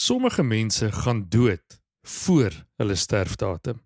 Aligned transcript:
Sommige 0.00 0.42
mense 0.42 0.92
gaan 0.92 1.28
dood 1.28 1.82
voor 2.02 2.66
hulle 2.76 2.94
sterfdatum. 2.94 3.80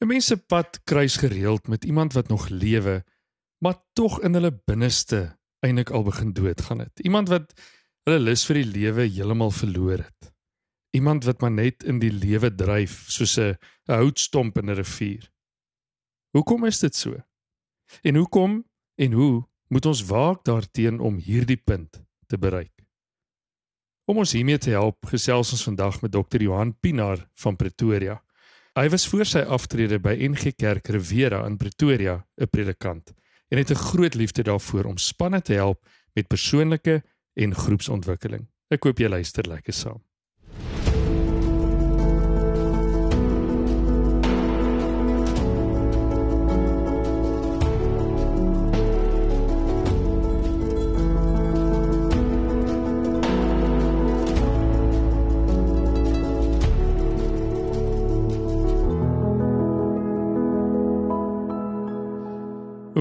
'n 0.00 0.06
Mens 0.06 0.26
se 0.26 0.36
pad 0.36 0.80
kruis 0.84 1.16
gereeld 1.16 1.68
met 1.68 1.84
iemand 1.84 2.12
wat 2.12 2.28
nog 2.28 2.48
lewe, 2.48 3.04
maar 3.58 3.78
tog 3.92 4.20
in 4.20 4.34
hulle 4.34 4.62
binneste 4.64 5.38
eintlik 5.58 5.90
al 5.90 6.02
begin 6.02 6.32
doodgaan 6.32 6.78
het. 6.78 7.00
Iemand 7.00 7.28
wat 7.28 7.54
hulle 8.04 8.18
lus 8.18 8.44
vir 8.44 8.60
die 8.60 8.70
lewe 8.72 9.06
heeltemal 9.08 9.50
verloor 9.50 10.04
het. 10.04 10.32
Iemand 10.90 11.24
wat 11.24 11.40
maar 11.40 11.54
net 11.54 11.82
in 11.82 11.98
die 11.98 12.12
lewe 12.12 12.54
dryf 12.54 13.08
soos 13.08 13.38
'n 13.38 13.56
houtstomp 13.84 14.58
in 14.58 14.68
'n 14.70 14.76
rivier. 14.76 15.32
Hoekom 16.36 16.64
is 16.64 16.78
dit 16.78 16.94
so? 16.94 17.16
En 18.02 18.14
hoekom 18.14 18.64
en 18.94 19.12
hoe 19.12 19.48
moet 19.68 19.86
ons 19.86 20.04
waak 20.04 20.44
daarteenoor 20.44 21.06
om 21.06 21.16
hierdie 21.16 21.62
punt 21.64 22.04
te 22.26 22.38
bereik? 22.38 22.81
Om 24.04 24.18
ons 24.18 24.32
hiermee 24.34 24.58
te 24.58 24.72
help, 24.74 24.98
gesels 25.06 25.52
ons 25.54 25.62
vandag 25.62 26.00
met 26.02 26.10
Dr. 26.10 26.42
Johan 26.42 26.72
Pinaar 26.82 27.20
van 27.38 27.56
Pretoria. 27.56 28.16
Hy 28.74 28.88
was 28.90 29.04
voor 29.06 29.28
sy 29.28 29.44
aftrede 29.46 30.00
by 30.02 30.16
NG 30.26 30.56
Kerk 30.58 30.90
Rivera 30.90 31.44
in 31.46 31.58
Pretoria 31.60 32.24
'n 32.40 32.48
predikant 32.50 33.12
en 33.50 33.58
het 33.58 33.70
'n 33.70 33.78
groot 33.78 34.14
liefde 34.14 34.42
daarvoor 34.42 34.84
om 34.84 34.98
spanne 34.98 35.40
te 35.42 35.54
help 35.54 35.86
met 36.14 36.26
persoonlike 36.26 37.02
en 37.34 37.54
groepsontwikkeling. 37.54 38.48
Ek 38.70 38.82
hoop 38.82 38.98
jy 38.98 39.08
luister 39.08 39.46
lekker 39.48 39.72
saam. 39.72 40.02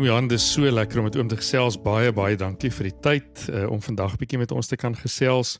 Oom 0.01 0.07
Johan, 0.07 0.27
dis 0.31 0.41
so 0.49 0.65
lekker 0.65 0.97
om 0.97 1.05
met 1.05 1.15
oom 1.15 1.27
te 1.29 1.37
gesels. 1.37 1.75
Baie 1.77 2.09
baie 2.09 2.33
dankie 2.33 2.71
vir 2.73 2.87
die 2.87 2.95
tyd 3.05 3.41
uh, 3.53 3.67
om 3.69 3.83
vandag 3.85 4.15
bietjie 4.17 4.39
met 4.41 4.49
ons 4.49 4.65
te 4.65 4.73
kan 4.73 4.95
gesels. 4.97 5.59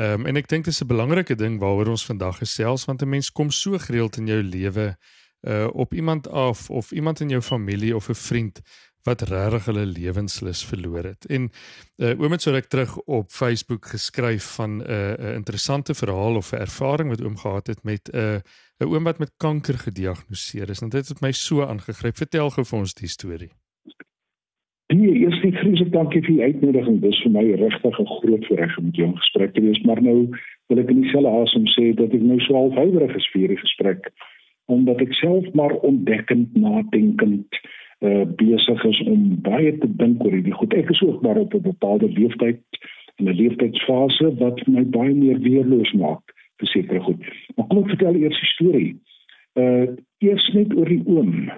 Ehm 0.00 0.22
um, 0.22 0.28
en 0.30 0.40
ek 0.40 0.48
dink 0.48 0.64
dit 0.64 0.72
is 0.72 0.80
'n 0.80 0.88
belangrike 0.88 1.36
ding 1.36 1.58
waaroor 1.60 1.90
ons 1.92 2.06
vandag 2.08 2.38
gesels 2.40 2.86
want 2.88 3.02
'n 3.02 3.08
mens 3.08 3.28
kom 3.28 3.50
so 3.50 3.76
gereeld 3.76 4.16
in 4.16 4.26
jou 4.26 4.40
lewe 4.42 4.96
uh 5.44 5.68
op 5.74 5.92
iemand 5.92 6.28
af 6.28 6.70
of 6.70 6.92
iemand 6.92 7.20
in 7.20 7.28
jou 7.28 7.42
familie 7.42 7.96
of 7.96 8.08
'n 8.08 8.14
vriend 8.14 8.60
wat 9.04 9.22
regtig 9.22 9.64
hulle 9.64 9.86
lewenslus 9.86 10.64
verloor 10.64 11.04
het. 11.04 11.26
En 11.26 11.50
uh 11.98 12.16
oom 12.20 12.32
het 12.32 12.42
so 12.42 12.50
reg 12.50 12.66
terug 12.66 12.96
op 12.96 13.30
Facebook 13.30 13.86
geskryf 13.86 14.44
van 14.56 14.80
'n 14.80 14.90
uh, 14.90 15.12
'n 15.12 15.34
interessante 15.34 15.94
verhaal 15.94 16.36
of 16.36 16.52
'n 16.52 16.64
ervaring 16.64 17.08
wat 17.10 17.20
oom 17.20 17.36
gehad 17.36 17.66
het 17.66 17.84
met 17.84 18.08
'n 18.12 18.16
uh, 18.16 18.40
'n 18.80 18.90
oom 18.92 19.04
wat 19.04 19.18
met 19.18 19.36
kanker 19.36 19.74
gediagnoseer 19.74 20.70
is. 20.70 20.82
En 20.82 20.88
dit 20.88 21.08
het 21.08 21.20
my 21.20 21.32
so 21.32 21.62
aangegryp. 21.62 22.16
Vertel 22.16 22.50
gou 22.50 22.64
vir 22.64 22.78
ons 22.78 22.94
die 22.94 23.08
storie. 23.08 23.50
Nee, 24.94 25.14
eers 25.20 25.42
net 25.42 25.58
vreeslik 25.60 25.90
dankie 25.92 26.22
vir 26.24 26.34
die 26.34 26.42
uitnodiging. 26.42 27.00
Dit 27.00 27.12
is 27.12 27.22
vir 27.22 27.32
my 27.32 27.44
regtig 27.62 27.98
'n 28.00 28.06
groot 28.06 28.46
voorreg 28.46 28.78
om 28.78 28.84
met 28.84 28.96
jou 28.96 29.08
in 29.08 29.18
gesprek 29.18 29.52
te 29.54 29.60
wees, 29.60 29.80
maar 29.82 30.02
nou 30.02 30.28
wil 30.68 30.78
ek 30.78 30.90
in 30.90 31.02
dieselfde 31.02 31.28
asem 31.28 31.66
sê 31.66 31.94
dat 31.94 32.14
ek 32.14 32.22
nou 32.22 32.40
so 32.40 32.54
halfhuiwerig 32.54 33.16
is 33.16 33.28
vir 33.32 33.40
hierdie 33.40 33.64
gesprek 33.64 34.08
omdat 34.68 35.00
ek 35.00 35.12
self 35.12 35.52
maar 35.52 35.74
ontdekkend 35.90 36.54
nadenkend 36.54 37.60
uh 38.00 38.24
besig 38.40 38.84
is 38.84 39.00
om 39.10 39.40
baie 39.42 39.78
te 39.78 39.88
dink 39.96 40.24
oor 40.24 40.32
hierdie 40.32 40.54
goed. 40.54 40.74
Ek 40.74 40.90
is 40.90 41.02
ook 41.02 41.22
maar 41.22 41.36
op 41.36 41.54
'n 41.54 41.62
bepaalde 41.62 42.08
leeftyd 42.08 42.62
in 43.16 43.28
'n 43.28 43.38
leeftydfase 43.42 44.34
wat 44.38 44.66
my 44.66 44.84
baie 44.84 45.14
meer 45.14 45.40
weerloos 45.40 45.92
maak 45.92 46.37
verseker 46.62 47.00
goed. 47.02 47.24
Maar 47.56 47.66
kom 47.66 47.82
ek 47.84 47.94
vertel 47.94 48.20
eers 48.20 48.40
die 48.42 48.52
storie. 48.54 48.92
Uh 49.58 49.86
eers 50.18 50.48
net 50.54 50.74
oor 50.74 50.88
die 50.90 51.02
oom. 51.06 51.50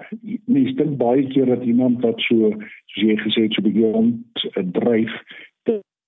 Mense 0.45 0.75
dink 0.77 0.97
baie 0.97 1.23
keer 1.33 1.49
dat 1.49 1.63
iemand 1.65 2.03
wat 2.05 2.19
so 2.27 2.51
soos 2.93 3.07
jy 3.07 3.15
gesê 3.23 3.47
het 3.47 3.57
so 3.57 3.65
begin 3.65 4.13
uh, 4.53 4.65
dryf 4.77 5.15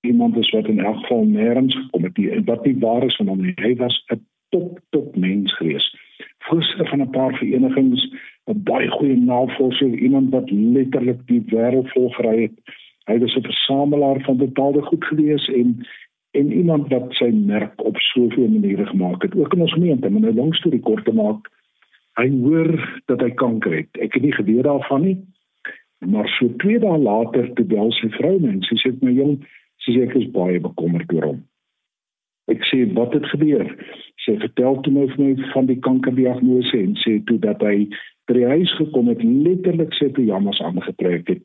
iemand 0.04 0.38
is 0.38 0.50
wat 0.50 0.68
in 0.68 0.80
elk 0.80 0.96
geval 0.96 1.26
nêrens 1.26 1.76
gekom 1.76 2.04
het 2.04 2.18
nie. 2.18 2.44
Wat 2.46 2.66
nie 2.66 2.78
waar 2.80 3.04
is 3.04 3.16
van 3.16 3.28
hom 3.28 3.42
nie. 3.42 3.54
Hy 3.56 3.76
was 3.76 4.04
'n 4.12 4.20
top 4.50 4.80
top 4.90 5.16
mens 5.16 5.56
gewees. 5.58 5.88
Voorsitter 6.38 6.88
van 6.88 7.02
'n 7.02 7.10
paar 7.10 7.34
verenigings, 7.38 8.02
'n 8.52 8.64
baie 8.64 8.90
goeie 8.90 9.18
navorser, 9.18 9.94
iemand 9.96 10.30
wat 10.30 10.52
letterlik 10.52 11.28
die 11.28 11.44
wêreld 11.46 11.90
volgery 11.96 12.42
het. 12.42 12.58
Hy 13.06 13.20
was 13.20 13.36
'n 13.36 13.42
versamelaar 13.42 14.22
van 14.22 14.38
bepaalde 14.38 14.82
goed 14.82 15.06
gewees 15.06 15.48
en 15.48 15.88
en 16.34 16.52
iemand 16.52 16.90
wat 16.90 17.12
sy 17.18 17.30
merk 17.34 17.82
op 17.86 17.98
soveel 18.12 18.50
maniere 18.50 18.86
gemaak 18.90 19.22
het 19.22 19.36
ook 19.36 19.54
in 19.54 19.62
ons 19.66 19.74
gemeente 19.74 20.08
om 20.08 20.26
'n 20.26 20.36
lang 20.36 20.56
storie 20.56 20.82
kort 20.82 21.06
te 21.06 21.14
maak 21.14 21.50
hy 22.20 22.30
hoor 22.44 23.02
dat 23.10 23.22
hy 23.22 23.32
kanker 23.42 23.74
het. 23.74 23.90
Ek 24.02 24.14
het 24.14 24.24
nie 24.26 24.36
geweet 24.36 24.68
daarvan 24.68 25.02
nie. 25.08 25.18
Maar 26.06 26.28
so 26.36 26.52
twee 26.62 26.80
dae 26.80 26.98
later 27.00 27.48
toe 27.58 27.66
bel 27.66 27.92
sy 27.98 28.10
vrou 28.18 28.36
my 28.44 28.52
en 28.58 28.64
sy 28.68 28.78
sê 28.82 28.94
my 29.02 29.14
jong 29.16 29.38
sy 29.86 29.96
sê 29.96 30.06
ek 30.08 30.18
is 30.20 30.32
baie 30.36 30.60
bekommerd 30.64 31.12
oor 31.16 31.30
hom. 31.32 31.42
Ek 32.52 32.66
sê 32.68 32.84
wat 32.96 33.16
het 33.16 33.26
gebeur? 33.32 33.70
Sy 34.26 34.36
vertel 34.42 34.82
toe 34.84 34.94
my 34.94 35.06
vir 35.14 35.24
my 35.24 35.52
van 35.54 35.70
die 35.70 35.80
kankerdiagnose 35.86 36.80
en 36.80 36.98
sê 37.04 37.18
toe 37.30 37.40
dat 37.44 37.64
hy 37.64 37.88
by 38.28 38.36
die 38.38 38.52
huis 38.52 38.74
gekom 38.80 39.10
het 39.12 39.24
letterlik 39.24 39.96
sy 39.98 40.12
pyjamas 40.16 40.62
aangetrek 40.64 41.32
het 41.32 41.44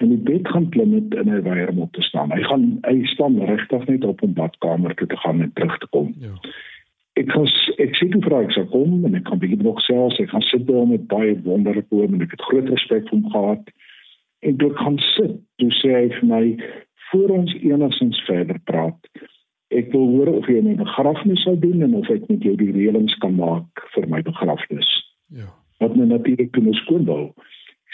in 0.00 0.08
die 0.08 0.24
bed 0.24 0.48
gaan 0.48 0.68
klim 0.68 0.92
het 0.96 1.14
en 1.14 1.28
hy 1.28 1.42
weier 1.44 1.68
om 1.68 1.82
op 1.84 1.92
te 1.92 2.02
staan. 2.02 2.32
Hy 2.32 2.42
gaan 2.48 2.66
hy 2.88 3.04
staan 3.12 3.36
regtig 3.44 3.86
net 3.86 4.04
op 4.04 4.22
'n 4.24 4.32
badkamer 4.32 4.94
toe 4.94 5.06
te 5.06 5.16
gaan 5.16 5.42
en 5.42 5.52
terug 5.52 5.78
te 5.78 5.86
kom. 5.90 6.14
Ja. 6.18 6.34
Ek 7.20 7.32
gaan 7.32 7.48
ek 7.76 7.96
sê 7.96 8.08
toe 8.08 8.22
vra 8.24 8.40
ek 8.42 8.52
sou 8.52 8.64
kom 8.64 9.04
en 9.04 9.14
ek 9.14 9.24
kan 9.24 9.38
begin 9.38 9.62
nog 9.62 9.80
selfs 9.80 10.20
ek 10.20 10.30
gaan 10.30 10.46
sit 10.48 10.66
daar 10.66 10.86
met 10.86 11.06
baie 11.06 11.36
wonderlike 11.42 11.92
oom 11.92 12.14
en 12.14 12.22
ek 12.22 12.30
het 12.30 12.46
groot 12.48 12.68
respek 12.68 13.08
vir 13.08 13.18
hom 13.18 13.30
gehad. 13.30 13.64
En 14.40 14.56
toe 14.56 14.70
gaan 14.74 14.98
sit, 14.98 15.36
toe 15.56 15.70
sê 15.70 15.92
hy 15.92 16.08
vir 16.08 16.28
my 16.28 16.56
voor 17.10 17.28
ons 17.28 17.54
enigsins 17.54 18.24
verder 18.24 18.58
praat. 18.64 19.08
Ek 19.68 19.92
wil 19.92 20.06
hoor 20.06 20.28
of 20.28 20.46
jy 20.48 20.62
my 20.62 20.74
begrafnis 20.74 21.42
sal 21.42 21.60
doen 21.60 21.82
en 21.82 21.94
of 21.94 22.08
ek 22.10 22.28
met 22.28 22.42
jou 22.42 22.56
die 22.56 22.72
reëlings 22.72 23.14
kan 23.18 23.34
maak 23.34 23.84
vir 23.94 24.08
my 24.08 24.22
begrafnis. 24.22 24.88
Ja. 25.28 25.52
Wat 25.78 25.96
my 25.96 26.04
natuurlik 26.04 26.52
toe 26.52 26.62
moes 26.62 26.84
kon 26.84 27.04
wou 27.04 27.34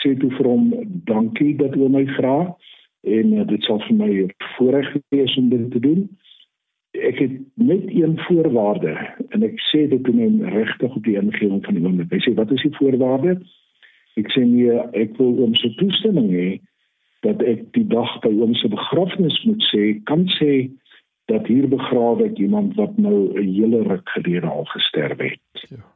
sê 0.03 0.15
toe 0.21 0.31
vir 0.39 0.49
hom 0.49 0.71
dankie 1.09 1.55
dat 1.61 1.75
hy 1.77 1.89
my 1.93 2.05
vra 2.17 2.37
en 3.07 3.34
uh, 3.39 3.45
dit 3.49 3.67
sal 3.67 3.81
vir 3.87 3.99
my 3.99 4.12
voorreg 4.57 4.89
wees 5.15 5.37
om 5.41 5.51
dit 5.53 5.67
te 5.73 5.83
doen. 5.83 6.07
Ek 6.97 7.21
het 7.21 7.34
net 7.61 7.84
een 7.93 8.17
voorwaarde 8.27 8.95
en 9.37 9.45
ek 9.47 9.61
sê 9.69 9.84
dit 9.93 10.09
in 10.12 10.21
'n 10.21 10.53
regtig 10.55 10.97
op 10.97 11.05
die 11.05 11.19
ingewing 11.21 11.62
van 11.65 11.75
die 11.75 11.84
oomblik. 11.84 12.12
Hy 12.12 12.23
sê 12.25 12.34
wat 12.34 12.53
is 12.53 12.62
die 12.62 12.77
voorwaarde? 12.79 13.37
Ek 14.17 14.33
sê 14.33 14.45
nee, 14.45 14.79
ek 14.93 15.17
wil 15.21 15.37
hom 15.43 15.55
se 15.55 15.75
toestemming 15.77 16.31
hê 16.33 16.49
dat 17.23 17.43
ek 17.43 17.73
die 17.73 17.87
dag 17.87 18.21
by 18.23 18.33
hom 18.33 18.55
se 18.55 18.69
begrafnis 18.69 19.37
moet 19.45 19.63
sê, 19.73 20.01
kan 20.05 20.27
sê 20.39 20.71
dat 21.27 21.47
hier 21.47 21.69
begrawe 21.69 22.25
ek 22.25 22.39
iemand 22.39 22.77
wat 22.77 22.97
nou 22.97 23.34
'n 23.34 23.53
hele 23.55 23.83
ruk 23.83 24.09
gelede 24.09 24.47
al 24.47 24.65
gesterf 24.65 25.19
het. 25.19 25.69
Ja 25.71 25.96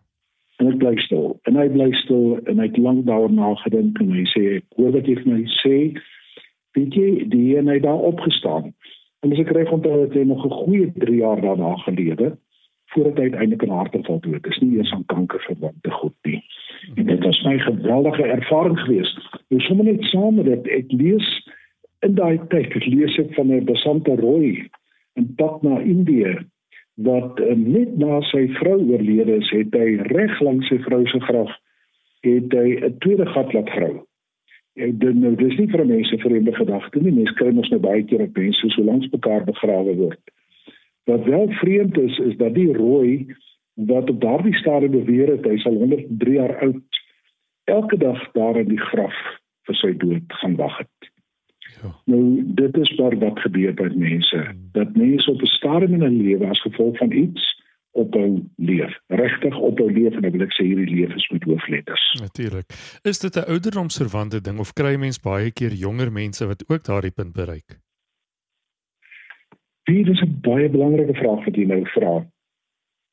en 0.60 0.68
ek 0.70 0.78
bly 0.82 0.94
stil. 1.06 1.32
En 1.48 1.56
hy 1.56 1.66
bly 1.72 1.88
stil 2.02 2.38
en 2.44 2.60
hy 2.60 2.68
het 2.68 2.78
lank 2.78 3.06
daaroor 3.08 3.32
nagedink 3.32 4.00
en 4.02 4.12
hy 4.14 4.26
sê 4.34 4.42
ek 4.58 4.78
hoor 4.78 4.92
wat 4.96 5.08
jy 5.08 5.16
vir 5.22 5.32
my 5.32 5.40
sê. 5.60 5.76
Weet 6.76 6.96
jy 6.98 7.08
die 7.32 7.56
en 7.58 7.70
hy 7.72 7.78
daar 7.82 8.06
opgestaan. 8.12 8.70
En 9.24 9.34
as 9.34 9.42
ek 9.42 9.52
reg 9.56 9.72
onthou 9.74 9.98
het 10.02 10.14
hy 10.16 10.24
nog 10.28 10.44
'n 10.46 10.58
goeie 10.62 10.92
3 11.04 11.16
jaar 11.16 11.40
daarna 11.40 11.74
gelede 11.86 12.36
voordat 12.92 13.16
hy 13.16 13.22
uiteindelik 13.22 13.62
aan 13.62 13.76
hartaanval 13.78 14.20
dood 14.20 14.46
is. 14.46 14.58
Nie 14.58 14.76
eers 14.76 14.92
aan 14.92 15.04
kanker 15.06 15.40
verwante 15.46 15.90
goed 15.90 16.16
nie. 16.22 16.42
En 16.96 17.06
dit 17.06 17.24
was 17.24 17.42
my 17.42 17.58
geweldige 17.58 18.24
ervaring 18.24 18.78
geweest. 18.78 19.18
Nou 19.48 19.60
sommer 19.62 19.84
net 19.84 20.02
saam 20.02 20.42
dit. 20.42 20.66
Ek 20.66 20.92
lees 20.92 21.28
in 22.06 22.14
daai 22.14 22.38
tyd 22.48 22.74
ek 22.76 22.86
lees 22.86 23.18
ek 23.18 23.34
van 23.34 23.52
'n 23.52 23.64
besante 23.64 24.14
rooi 24.16 24.68
en 25.14 25.34
pad 25.34 25.62
na 25.62 25.80
Indië 25.80 26.38
wat 27.06 27.40
uh, 27.40 27.56
net 27.56 27.96
na 27.98 28.20
sy 28.28 28.46
vrou 28.58 28.78
oorlede 28.78 29.38
is, 29.40 29.50
het 29.54 29.74
hy 29.76 29.96
reg 30.12 30.40
langs 30.44 30.68
sy 30.68 30.78
vrou 30.84 31.02
se 31.08 31.20
graf 31.26 31.52
het 32.26 32.52
hy 32.52 32.76
'n 32.84 32.98
tweede 32.98 33.26
gat 33.26 33.52
laat 33.52 33.70
grou. 33.70 34.04
Ek 34.76 34.98
dink 35.00 35.14
nou 35.14 35.34
dis 35.36 35.56
nie 35.58 35.66
vir 35.66 35.86
mense 35.86 36.18
vreemde 36.18 36.52
gedagte 36.54 37.00
nie. 37.00 37.12
Mense 37.12 37.34
kry 37.34 37.50
mos 37.52 37.70
nou 37.70 37.80
baie 37.80 38.04
keer 38.04 38.22
op 38.22 38.36
mense 38.36 38.68
so 38.68 38.82
langs 38.82 39.08
mekaar 39.12 39.44
begrawe 39.44 39.94
word. 39.96 40.20
Wat 41.06 41.24
wel 41.24 41.48
vreemd 41.48 41.98
is 41.98 42.18
is 42.18 42.36
dat 42.36 42.54
die 42.54 42.72
rooi 42.72 43.26
wat 43.74 44.10
op 44.10 44.20
daardie 44.20 44.54
stadium 44.54 44.92
beweer 44.92 45.28
het 45.36 45.46
hy 45.46 45.56
sal 45.58 45.74
103 45.74 46.34
jaar 46.36 46.56
oud 46.60 47.00
elke 47.64 47.96
dag 47.96 48.20
daar 48.32 48.56
in 48.56 48.68
die 48.68 48.84
graf 48.90 49.16
vir 49.66 49.74
sy 49.74 49.92
dood 49.96 50.32
gaan 50.42 50.56
wag 50.56 50.78
het. 50.78 51.10
Ja. 51.82 51.94
Nou 52.04 52.42
dit 52.44 52.76
is 52.76 52.94
waar 52.94 53.18
wat 53.18 53.40
gebeur 53.40 53.74
by 53.74 53.88
mense. 53.94 54.54
Dat 54.72 54.96
mense 54.96 55.30
op 55.30 55.40
'n 55.42 55.46
stadium 55.46 55.94
in 55.94 56.04
'n 56.04 56.22
lewe 56.22 56.46
as 56.46 56.62
gevolg 56.62 56.96
van 56.96 57.12
iets 57.12 57.58
ophou 57.90 58.42
leef. 58.56 58.98
Regtig 59.06 59.58
ophou 59.58 59.92
leef 59.92 60.14
en 60.14 60.24
ek 60.24 60.32
wil 60.32 60.46
ek 60.46 60.54
sê 60.54 60.64
hierdie 60.64 60.94
lewe 60.94 61.14
is 61.14 61.28
met 61.32 61.46
hoofletters. 61.48 62.04
Natuurlik. 62.20 62.66
Is 63.02 63.18
dit 63.18 63.36
'n 63.36 63.50
ouderdomsverwante 63.52 64.40
ding 64.40 64.58
of 64.58 64.72
kry 64.72 64.96
mens 64.96 65.20
baie 65.20 65.50
keer 65.50 65.72
jonger 65.72 66.12
mense 66.12 66.46
wat 66.46 66.64
ook 66.68 66.84
daardie 66.84 67.10
punt 67.10 67.32
bereik? 67.32 67.78
Dit 69.84 70.08
is 70.08 70.20
'n 70.20 70.38
baie 70.42 70.68
belangrike 70.68 71.14
vraag 71.14 71.44
wat 71.44 71.56
jy 71.56 71.64
nou 71.64 71.84
vra. 71.84 72.26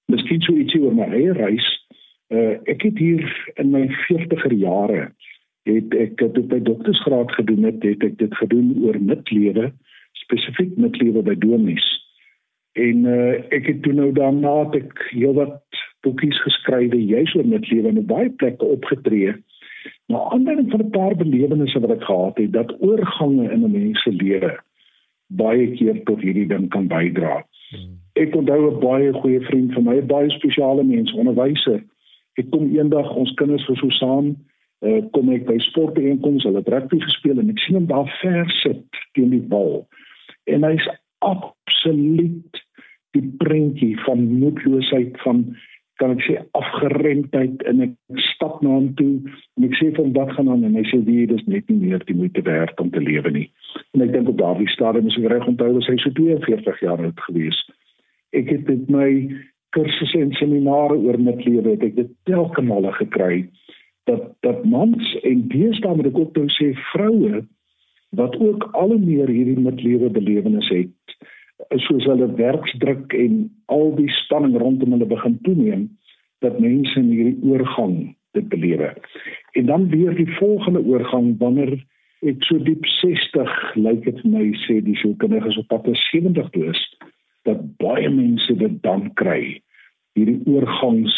Miskien 0.06 0.42
so 0.42 0.54
ietsie 0.54 0.81
oor 0.81 0.94
my 0.94 1.04
eie 1.04 1.34
reis. 1.34 1.86
Uh, 2.30 2.60
ek 2.68 2.81
het 2.81 2.98
hier 2.98 3.52
in 3.56 3.72
my 3.72 3.88
40er 3.88 4.54
jare 4.54 5.16
het 5.68 5.94
ek 5.94 6.19
het 6.24 6.40
by 6.52 6.60
doktorsgraad 6.64 7.31
gedoen 7.31 7.68
het, 7.68 7.84
het 7.84 8.04
ek 8.04 8.18
dit 8.18 8.36
gedoen 8.40 8.74
oor 8.84 8.98
midlewe, 9.00 9.72
spesifiek 10.24 10.75
midlewe 10.78 11.24
by 11.24 11.36
domies. 11.44 11.86
En 12.78 13.06
uh, 13.10 13.36
ek 13.56 13.69
het 13.72 13.81
toe 13.86 13.94
nou 13.98 14.12
daarna 14.14 14.54
het 14.66 14.80
ek 14.81 15.04
heelwat 15.12 15.62
boekies 16.06 16.40
geskryf 16.46 16.94
juis 16.94 17.36
oor 17.36 17.48
midlewe 17.48 17.92
en 17.92 18.02
op 18.04 18.10
baie 18.12 18.30
plekke 18.30 18.66
opgetree. 18.66 19.36
Maar 20.12 20.31
aanleiding 20.36 20.72
van 20.72 20.86
'n 20.86 20.90
paar 20.90 21.16
belewennisse 21.16 21.80
wat 21.80 21.92
ek 21.92 22.04
gehad 22.04 22.38
het, 22.38 22.52
dat 22.54 22.75
oorgange 22.80 23.52
in 23.52 23.63
'n 23.63 23.72
mens 23.72 24.02
se 24.04 24.12
lewe 24.12 24.58
baie 25.28 25.72
keer 25.75 26.04
tot 26.04 26.22
hierdie 26.22 26.48
ding 26.48 26.70
kan 26.70 26.88
bydra. 26.88 27.44
Hmm. 27.70 28.00
Ek 28.13 28.36
onthou 28.36 28.72
'n 28.72 28.80
baie 28.80 29.13
goeie 29.13 29.42
vriend 29.42 29.74
van 29.74 29.84
my, 29.84 29.98
'n 29.98 30.08
baie 30.08 30.30
spesiale 30.30 30.84
mens, 30.84 31.12
onderwyser. 31.12 31.84
Ek 32.36 32.50
kom 32.50 32.75
eendag 32.75 33.16
ons 33.16 33.34
kinders 33.34 33.68
was 33.68 33.80
so 33.80 33.90
saam 33.90 34.36
uh, 34.85 35.01
kom 35.15 35.31
ek 35.33 35.47
by 35.50 35.57
sportbijeenkomste, 35.69 36.50
hulle 36.50 36.63
het 36.63 36.74
rugby 36.74 37.00
gespeel 37.03 37.41
en 37.41 37.53
ek 37.53 37.63
sien 37.63 37.79
hom 37.79 37.89
daar 37.89 38.09
ver 38.21 38.50
sit 38.62 39.01
teen 39.18 39.33
die 39.33 39.44
bal. 39.53 39.85
En 40.51 40.68
hy's 40.68 40.88
absoluut 41.25 42.62
die 43.18 43.25
prentjie 43.41 43.95
van 44.06 44.27
moedloosheid 44.38 45.18
van 45.24 45.47
kan 45.97 46.13
ek 46.13 46.21
sê 46.27 46.35
afgeremdheid 46.57 47.63
en 47.69 47.81
ek 47.88 48.21
stap 48.27 48.59
na 48.62 48.75
hom 48.75 48.91
toe 49.00 49.15
en 49.57 49.65
ek 49.65 49.77
sê 49.79 49.89
hom 49.97 50.12
wat 50.18 50.29
gaan 50.35 50.51
aan 50.53 50.65
en 50.68 50.77
hy 50.77 50.83
sê 50.91 51.00
die 51.06 51.25
dis 51.29 51.41
net 51.50 51.65
nie 51.71 51.79
meer 51.88 52.03
die 52.06 52.18
moeite 52.18 52.44
werd 52.45 52.77
om 52.83 52.91
te 52.94 53.01
lewe 53.01 53.31
nie. 53.33 53.47
En 53.95 54.06
ek 54.06 54.13
dink 54.13 54.29
op 54.29 54.38
daardie 54.41 54.69
stadium 54.74 55.09
is 55.09 55.18
ek 55.18 55.29
reg 55.33 55.50
onthou 55.50 55.71
was 55.79 55.89
hy 55.89 55.97
so 56.03 56.13
42 56.19 56.83
jaar 56.85 57.01
oud 57.01 57.24
gewees. 57.25 57.57
Ek 58.38 58.51
het 58.53 58.69
met 58.69 58.91
my 58.94 59.09
kursusse 59.75 60.21
en 60.21 60.35
seminare 60.38 61.00
oor 61.01 61.18
midlewe 61.18 61.74
het 61.74 61.88
ek 61.89 61.97
dit 61.97 62.13
telke 62.29 62.62
male 62.65 62.94
gekry 63.00 63.47
dat 64.07 64.33
dat 64.45 64.65
mans 64.65 65.13
en 65.27 65.48
deesdae 65.51 65.95
moet 65.95 66.12
ek 66.12 66.19
ook 66.24 66.38
nou 66.39 66.48
sê 66.56 66.71
vroue 66.92 67.44
wat 68.15 68.38
ook 68.39 68.69
al 68.71 68.94
hoe 68.95 69.04
meer 69.04 69.27
hierdie 69.27 69.59
midlewe 69.59 70.09
belewenis 70.09 70.69
het 70.71 71.18
soos 71.88 72.06
hulle 72.06 72.30
werksdruk 72.38 73.13
en 73.13 73.39
al 73.65 73.92
die 73.98 74.09
spanning 74.21 74.56
rondom 74.62 74.94
hulle 74.95 75.09
begin 75.09 75.39
toeneem 75.44 75.88
dat 76.45 76.59
mense 76.62 77.00
in 77.00 77.09
hierdie 77.12 77.39
oorgang 77.50 78.15
dit 78.38 78.50
belewe. 78.50 78.94
En 79.57 79.65
dan 79.65 79.89
weer 79.89 80.15
die 80.15 80.30
volgende 80.38 80.83
oorgang 80.86 81.36
wanneer 81.42 81.74
ek 82.25 82.44
so 82.45 82.57
diep 82.62 82.86
60 82.98 83.53
lyk 83.75 84.03
dit 84.06 84.21
vir 84.24 84.33
my 84.33 84.45
sê 84.65 84.80
die 84.86 84.98
sielkundiges 85.01 85.57
op 85.62 85.69
pad 85.74 85.88
na 85.89 85.98
70 86.07 86.51
toe 86.53 86.65
is 86.74 86.83
dat 87.50 87.62
baie 87.81 88.10
mense 88.10 88.53
dit 88.60 88.81
dan 88.83 89.10
kry. 89.19 89.60
Hierdie 90.18 90.42
oorgangs 90.50 91.15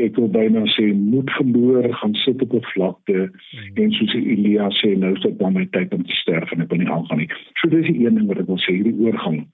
ek 0.00 0.16
wil 0.16 0.28
byna 0.32 0.64
sê 0.74 0.90
moed 0.96 1.30
verloor 1.36 1.86
gaan 2.00 2.14
sit 2.24 2.42
op 2.42 2.52
'n 2.54 2.66
vlakte 2.72 3.18
hmm. 3.30 3.76
en 3.82 3.92
soos 3.92 4.14
Elia 4.14 4.68
sê 4.80 4.96
nou 4.98 5.12
is 5.16 5.22
dit 5.22 5.38
dan 5.38 5.52
my 5.52 5.66
tyd 5.76 5.94
om 5.94 6.04
te 6.04 6.16
sterf 6.22 6.52
en 6.52 6.62
ek 6.64 6.70
wil 6.70 6.82
nie 6.82 6.92
aangaan 6.96 7.18
nie. 7.22 7.30
So 7.60 7.68
dis 7.68 7.86
die 7.86 8.06
een 8.06 8.14
ding 8.14 8.26
wat 8.28 8.38
ek 8.42 8.50
wil 8.52 8.62
sê 8.64 8.76
hierdie 8.76 9.00
oorgang. 9.00 9.46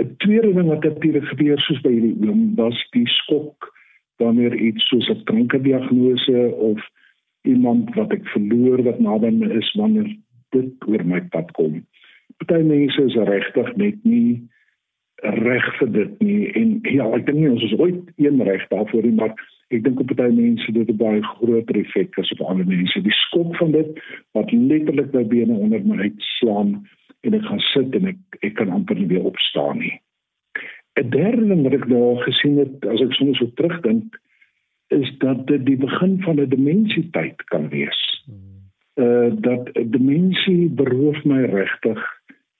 'n 0.00 0.16
Tweede 0.24 0.52
ding 0.54 0.68
wat 0.68 0.84
natuurlik 0.84 1.28
gebeur 1.32 1.60
soos 1.60 1.80
by 1.84 1.92
hierdie 1.92 2.28
oom 2.28 2.54
was 2.56 2.78
die 2.96 3.06
skok 3.06 3.68
wanneer 4.18 4.54
iets 4.54 4.88
soos 4.88 5.08
'n 5.10 5.24
kankerdiagnose 5.24 6.54
of 6.70 6.80
iemand 7.42 7.94
wat 7.94 8.12
ek 8.12 8.26
verloor 8.36 8.82
wat 8.82 9.00
naby 9.00 9.30
my 9.30 9.48
is 9.60 9.72
wanneer 9.74 10.08
dit 10.50 10.72
oor 10.86 11.04
my 11.04 11.20
pad 11.20 11.52
kom. 11.52 11.84
Party 12.38 12.62
mense 12.64 13.02
is 13.02 13.14
regtig 13.14 13.76
net 13.76 14.04
nie 14.04 14.40
reg 15.22 15.66
vir 15.78 15.90
dit 15.92 16.20
nie 16.24 16.48
en 16.56 16.76
ja 16.88 17.06
ek 17.16 17.26
dink 17.26 17.38
nie 17.38 17.50
ons 17.50 17.64
is 17.66 17.76
ooit 17.78 18.12
een 18.16 18.40
reg 18.46 18.62
daarvoor 18.72 19.04
nie 19.04 19.16
maar 19.18 19.34
ek 19.70 19.84
dink 19.86 20.00
op 20.02 20.14
baie 20.18 20.32
mense 20.34 20.72
dit 20.72 20.88
'n 20.90 20.96
baie 20.96 21.22
groot 21.22 21.70
effek 21.70 22.18
as 22.18 22.32
op 22.34 22.40
ander 22.40 22.66
mense. 22.66 23.02
Die 23.02 23.18
skok 23.28 23.56
van 23.56 23.70
dit 23.72 24.00
wat 24.32 24.52
letterlik 24.52 25.12
my 25.12 25.24
bene 25.24 25.54
onder 25.54 25.84
my 25.86 25.96
uitslaan 26.10 26.86
en 27.20 27.34
ek 27.34 27.44
gaan 27.46 27.62
sit 27.72 27.94
en 27.94 28.06
ek 28.06 28.40
ek 28.40 28.54
kan 28.54 28.70
amper 28.70 28.96
nie 28.96 29.06
weer 29.06 29.24
opstaan 29.24 29.78
nie. 29.78 30.00
'n 30.98 31.10
derde 31.10 31.46
ding 31.46 31.62
wat 31.62 31.72
ek 31.72 31.88
daar 31.88 32.16
gesien 32.26 32.58
het 32.58 32.86
as 32.86 33.00
ek 33.00 33.12
soms 33.12 33.38
so 33.38 33.46
terugdink 33.54 34.18
is 34.90 35.10
dat 35.18 35.46
dit 35.46 35.66
die 35.66 35.76
begin 35.76 36.20
van 36.22 36.40
'n 36.40 36.48
demensiteit 36.48 37.44
kan 37.44 37.68
wees. 37.68 38.00
Uh 38.96 39.30
dat 39.40 39.70
demensie 39.74 40.68
beroof 40.68 41.24
my 41.24 41.44
regtig 41.44 42.00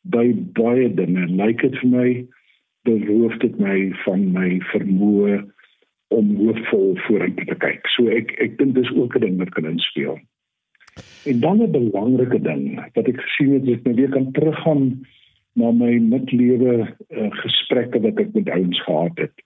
by 0.03 0.33
baie 0.55 0.95
dinge. 0.95 1.27
Lyk 1.27 1.61
dit 1.61 1.77
vir 1.79 1.91
my 1.91 2.27
beroof 2.83 3.37
dit 3.39 3.59
my 3.59 3.93
van 4.05 4.33
my 4.33 4.61
vermoë 4.73 5.45
om 6.15 6.35
hoofvol 6.37 6.97
vorentoe 7.07 7.47
te 7.47 7.57
kyk. 7.63 7.89
So 7.95 8.11
ek 8.13 8.35
ek 8.43 8.59
dink 8.59 8.75
dis 8.79 8.91
ook 8.97 9.17
'n 9.17 9.25
ding 9.25 9.39
wat 9.39 9.55
kan 9.55 9.71
inspel. 9.71 10.19
En 11.31 11.41
dan 11.41 11.63
'n 11.63 11.71
belangrike 11.71 12.41
ding 12.43 12.65
wat 12.95 13.09
ek 13.09 13.21
gesien 13.21 13.53
het, 13.53 13.69
is 13.69 13.83
nou 13.85 13.95
weer 13.95 14.11
kan 14.11 14.33
teruggaan 14.33 15.07
na 15.55 15.71
my 15.71 15.99
midlewe 15.99 16.97
uh, 17.09 17.31
gesprekke 17.43 18.01
wat 18.01 18.19
ek 18.19 18.35
met 18.35 18.51
ouens 18.51 18.83
gehad 18.83 19.19
het. 19.19 19.37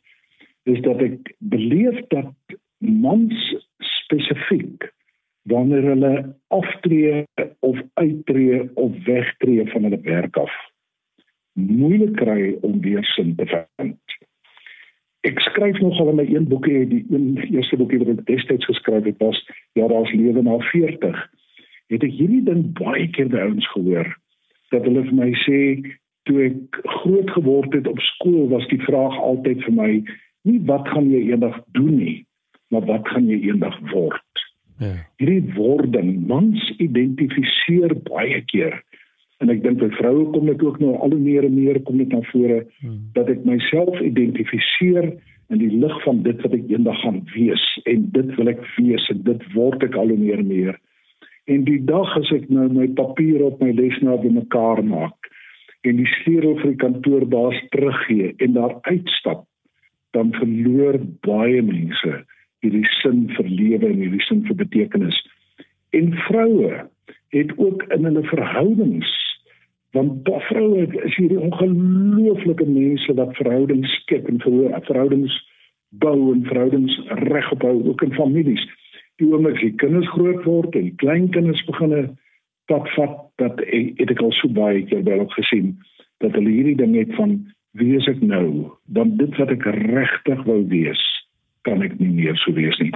Is 0.64 0.81
dat 0.81 1.00
ek 1.00 1.34
beleef 1.38 2.00
dat 2.08 2.32
mans 2.78 3.56
spesifiek 3.78 4.93
wanneer 5.43 5.82
hulle 5.82 6.37
aftree 6.49 7.25
of 7.61 7.78
uittreë 7.94 8.70
of 8.75 8.93
wegtreë 9.05 9.69
van 9.72 9.82
hulle 9.82 10.00
werk 10.00 10.37
af 10.37 10.52
moeilik 11.55 12.16
kry 12.19 12.56
om 12.66 12.81
weer 12.81 13.05
sin 13.14 13.34
te 13.37 13.46
vind. 13.46 13.99
Ek 15.25 15.41
skryf 15.41 15.81
nog 15.81 15.99
al 16.00 16.12
in 16.12 16.19
my 16.21 16.26
een 16.29 16.49
boekie, 16.49 16.85
die 16.88 17.05
een 17.09 17.38
eerste 17.49 17.79
boekie 17.81 17.99
wat 18.03 18.12
ek 18.12 18.26
destyds 18.29 18.69
geskryf 18.69 19.06
het, 19.09 19.17
was 19.25 19.41
ja, 19.73 19.88
daar's 19.88 20.12
lewe 20.12 20.43
na 20.44 20.59
40. 20.71 21.17
Het 21.93 22.05
ek 22.05 22.12
hierdie 22.19 22.43
ding 22.44 22.67
baie 22.76 23.09
keer 23.17 23.31
by 23.32 23.41
ouens 23.49 23.69
gehoor 23.73 24.11
dat 24.73 24.85
hulle 24.88 25.05
vir 25.06 25.17
my 25.17 25.31
sê 25.44 25.59
toe 26.29 26.41
ek 26.49 26.79
groot 27.00 27.31
geword 27.37 27.73
het 27.76 27.88
op 27.88 28.00
skool 28.00 28.49
was 28.53 28.67
die 28.73 28.81
vraag 28.85 29.17
altyd 29.21 29.65
vir 29.65 29.76
my 29.76 29.91
nie 30.49 30.61
wat 30.69 30.88
gaan 30.93 31.09
jy 31.12 31.31
eendag 31.31 31.56
doen 31.76 31.97
nie, 31.97 32.17
maar 32.73 32.85
wat 32.88 33.09
gaan 33.09 33.29
jy 33.31 33.41
eendag 33.49 33.76
word? 33.93 34.44
Ja. 34.82 34.93
Hierdie 35.23 35.55
wording, 35.56 36.26
mans 36.29 36.65
identifiseer 36.82 37.94
baie 38.09 38.41
keer 38.50 38.81
en 39.43 39.51
ek 39.53 39.63
dink 39.65 39.81
vir 39.83 39.95
vroue 39.99 40.31
kom 40.33 40.47
dit 40.47 40.63
ook 40.63 40.81
nou 40.83 40.95
al 41.03 41.15
hoe 41.15 41.21
meer 41.21 41.47
en 41.47 41.55
meer 41.55 41.81
kom 41.87 41.99
dit 41.99 42.11
na 42.13 42.23
vore 42.31 42.63
hmm. 42.81 42.99
dat 43.17 43.31
ek 43.33 43.45
myself 43.49 44.01
identifiseer 44.01 45.11
in 45.53 45.61
die 45.61 45.73
lig 45.83 45.95
van 46.05 46.23
dit 46.25 46.41
wat 46.43 46.55
ek 46.57 46.69
eendag 46.73 47.00
gaan 47.03 47.21
wees. 47.35 47.64
En 47.91 48.07
dit 48.14 48.35
wil 48.38 48.50
ek 48.55 48.62
wees 48.79 49.09
en 49.12 49.23
dit 49.26 49.47
word 49.55 49.83
ek 49.85 49.99
al 50.00 50.12
hoe 50.12 50.21
meer 50.21 50.41
en 50.41 50.50
meer. 50.50 50.79
En 51.50 51.67
die 51.67 51.81
dag 51.85 52.14
as 52.17 52.31
ek 52.33 52.47
nou 52.53 52.69
my 52.73 52.87
papiere 52.97 53.50
op 53.50 53.61
my 53.61 53.75
lesenaar 53.76 54.23
bymekaar 54.23 54.81
maak 54.87 55.33
en 55.85 55.99
die 56.00 56.09
sleutel 56.23 56.57
vir 56.62 56.71
die 56.71 56.81
kantoorbaas 56.81 57.59
teruggee 57.75 58.33
en 58.45 58.55
daar 58.57 58.79
uitstap 58.88 59.45
dan 60.17 60.33
verloor 60.38 60.97
baie 61.26 61.61
mense 61.67 62.14
hierdie 62.64 62.87
sin 63.03 63.26
vir 63.37 63.50
lewe 63.50 63.91
en 63.91 64.00
hierdie 64.00 64.25
sin 64.25 64.41
vir 64.49 64.57
betekenis. 64.62 65.19
En 65.93 66.14
vroue 66.25 66.87
het 67.37 67.53
ook 67.61 67.85
in 67.93 68.09
hulle 68.09 68.25
verhoudings 68.31 69.12
want 69.95 70.29
vroue 70.49 70.87
is 71.07 71.17
hierdie 71.17 71.39
ongelooflike 71.39 72.67
mense 72.67 73.15
wat 73.15 73.37
verhoudings 73.39 73.93
skep 74.03 74.27
en 74.29 74.41
verhoudings 74.43 75.35
bou 76.03 76.33
en 76.33 76.43
verhoudings 76.49 76.97
regop 77.29 77.63
hou 77.63 77.77
ook 77.89 78.03
in 78.03 78.15
families. 78.19 78.63
Die 79.23 79.31
oomblik 79.31 79.61
die 79.63 79.75
kinders 79.79 80.11
groot 80.17 80.43
word 80.45 80.75
en 80.79 80.95
kleinkinders 81.03 81.63
begin 81.71 81.95
pad 82.71 82.89
vat 82.97 83.19
dat 83.39 83.61
het 83.71 84.11
ek 84.11 84.23
al 84.25 84.33
so 84.41 84.51
baie 84.57 84.83
keer 84.89 85.05
by 85.07 85.19
hulle 85.19 85.31
gesien 85.37 85.75
dat 86.25 86.35
hulle 86.39 86.51
hierdie 86.51 86.79
ding 86.81 86.95
het 86.97 87.13
van 87.19 87.37
wie 87.79 87.95
is 87.99 88.09
ek 88.11 88.23
nou 88.23 88.71
dan 88.97 89.17
dit 89.21 89.39
wat 89.39 89.53
ek 89.53 89.67
regtig 89.85 90.45
wou 90.49 90.63
wees 90.71 91.03
kan 91.65 91.83
ek 91.85 91.97
nie 92.01 92.11
meer 92.13 92.37
so 92.43 92.53
wees 92.57 92.77
nie. 92.81 92.93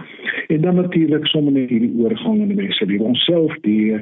En 0.52 0.60
dan 0.66 0.76
natuurlik 0.76 1.26
sommer 1.30 1.54
net 1.54 1.70
hierdie 1.72 1.94
oorgang 2.00 2.42
in 2.42 2.52
die 2.52 2.58
mense 2.58 2.88
die 2.88 3.00
onsself 3.00 3.54
die 3.64 3.96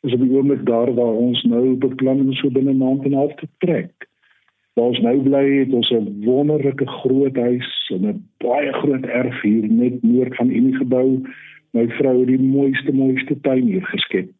is 0.00 0.12
op 0.12 0.20
die 0.20 0.32
oomblik 0.32 0.66
daar 0.66 0.94
waar 0.94 1.16
ons 1.24 1.42
nou 1.42 1.74
beplan 1.82 2.20
om 2.24 2.32
so 2.32 2.50
binne 2.50 2.72
'n 2.72 2.82
maand 2.82 3.04
en 3.04 3.10
'n 3.10 3.20
half 3.22 3.34
te 3.34 3.48
trek. 3.58 3.92
Waar 4.74 4.86
ons 4.86 5.00
nou 5.00 5.16
bly 5.22 5.46
het 5.58 5.72
ons 5.72 5.90
'n 5.90 6.24
wonderlike 6.24 6.86
groot 6.86 7.36
huis 7.36 7.90
en 7.94 8.06
'n 8.06 8.24
baie 8.38 8.72
groot 8.72 9.06
erf 9.06 9.40
hier 9.42 9.68
net 9.68 10.02
noord 10.02 10.36
van 10.36 10.50
Unie 10.50 10.76
gebou. 10.76 11.22
My 11.72 11.88
vrou 11.88 12.18
het 12.18 12.26
die 12.26 12.38
mooiste 12.38 12.92
mooiste 12.92 13.40
tuin 13.40 13.66
hier 13.66 13.86
geskep. 13.86 14.30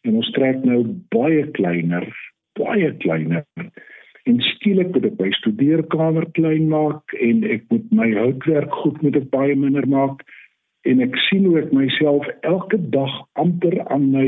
En 0.00 0.14
ons 0.14 0.30
trek 0.30 0.64
nou 0.64 0.86
baie 1.08 1.50
kleiner, 1.50 2.06
baie 2.52 2.96
kleiner. 2.96 3.44
En 4.22 4.40
skielik 4.40 4.92
moet 4.94 5.04
ek 5.04 5.18
my 5.18 5.30
studeerkamer 5.30 6.26
klein 6.32 6.68
maak 6.68 7.12
en 7.12 7.44
ek 7.44 7.62
moet 7.68 7.92
my 7.92 8.12
houtwerk 8.14 8.74
goed 8.82 9.02
moet 9.02 9.16
ek 9.16 9.30
baie 9.30 9.56
minder 9.56 9.88
maak 9.88 10.22
en 10.82 11.02
ek 11.02 11.16
sien 11.28 11.44
hoe 11.46 11.58
ek 11.62 11.72
myself 11.74 12.26
elke 12.40 12.78
dag 12.94 13.14
amper 13.38 13.78
aan 13.94 14.10
my 14.14 14.26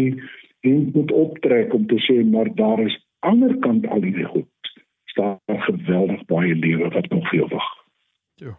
en 0.65 0.91
moet 0.95 1.13
optrek 1.13 1.75
om 1.75 1.87
te 1.87 1.99
sê 2.07 2.21
maar 2.25 2.51
daar 2.55 2.81
is 2.87 2.97
ander 3.21 3.57
kant 3.65 3.87
al 3.87 4.03
hierdie 4.03 4.29
goed 4.33 4.49
daar 5.15 5.39
geweldig 5.47 6.25
baie 6.25 6.55
lewe 6.55 6.89
wat 6.89 7.09
nog 7.09 7.29
vir 7.29 7.39
jou 7.39 7.49
wag. 7.53 7.71
Ja. 8.43 8.57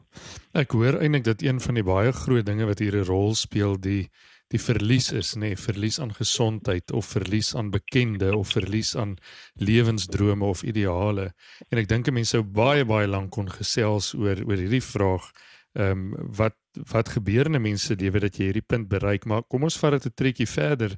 Ek 0.56 0.72
hoor 0.72 1.02
eintlik 1.02 1.26
dat 1.28 1.44
een 1.44 1.60
van 1.60 1.76
die 1.76 1.84
baie 1.84 2.14
groot 2.16 2.46
dinge 2.48 2.68
wat 2.70 2.80
hier 2.80 2.96
'n 2.96 3.10
rol 3.10 3.36
speel, 3.36 3.76
die 3.80 4.10
die 4.54 4.62
verlies 4.62 5.12
is, 5.12 5.34
nê, 5.36 5.40
nee, 5.40 5.58
verlies 5.58 6.00
aan 6.00 6.14
gesondheid 6.14 6.92
of 6.92 7.06
verlies 7.06 7.56
aan 7.56 7.72
bekende 7.72 8.38
of 8.38 8.48
verlies 8.48 8.96
aan 8.96 9.18
lewensdrome 9.54 10.46
of 10.46 10.64
ideale. 10.64 11.34
En 11.70 11.78
ek 11.78 11.88
dink 11.88 12.12
mense 12.12 12.38
sou 12.38 12.44
baie 12.44 12.86
baie 12.86 13.08
lank 13.08 13.32
kon 13.32 13.50
gesels 13.50 14.14
oor 14.14 14.38
oor 14.46 14.58
hierdie 14.58 14.84
vraag. 14.84 15.32
Ehm 15.74 15.92
um, 15.92 16.32
wat 16.38 16.56
wat 16.92 17.10
gebeur 17.10 17.46
in 17.46 17.62
mense 17.62 17.96
lewe 17.96 18.20
dat 18.20 18.38
jy 18.38 18.46
hierdie 18.46 18.68
punt 18.68 18.88
bereik, 18.88 19.26
maar 19.26 19.44
kom 19.44 19.64
ons 19.64 19.78
vat 19.78 19.92
dit 19.92 20.06
'n 20.06 20.16
trekkie 20.16 20.48
verder 20.48 20.98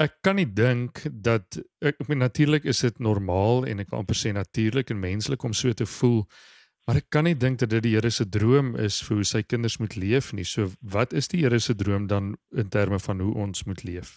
ek 0.00 0.20
kan 0.24 0.38
nie 0.40 0.48
dink 0.48 1.02
dat 1.12 1.60
ek, 1.84 1.98
ek 2.00 2.08
meen 2.08 2.24
natuurlik 2.24 2.64
is 2.64 2.80
dit 2.86 3.02
normaal 3.04 3.66
en 3.68 3.82
ek 3.82 3.90
kan 3.90 4.00
amper 4.00 4.16
sê 4.16 4.32
natuurlik 4.32 4.90
en 4.90 5.02
menslik 5.02 5.44
om 5.44 5.52
so 5.56 5.72
te 5.76 5.88
voel 5.98 6.24
maar 6.90 6.98
ek 6.98 7.10
kan 7.14 7.26
nie 7.28 7.36
dink 7.38 7.60
dat 7.60 7.70
dit 7.70 7.84
die 7.84 7.92
Here 7.94 8.10
se 8.10 8.24
droom 8.26 8.72
is 8.74 8.96
vir 9.06 9.20
hoe 9.20 9.26
sy 9.28 9.44
kinders 9.46 9.76
moet 9.78 9.92
leef 9.94 10.32
nie. 10.34 10.42
So 10.42 10.72
wat 10.82 11.12
is 11.14 11.28
die 11.30 11.44
Here 11.44 11.60
se 11.62 11.76
droom 11.78 12.08
dan 12.10 12.32
in 12.50 12.72
terme 12.72 12.98
van 12.98 13.20
hoe 13.22 13.34
ons 13.44 13.62
moet 13.68 13.84
leef? 13.86 14.16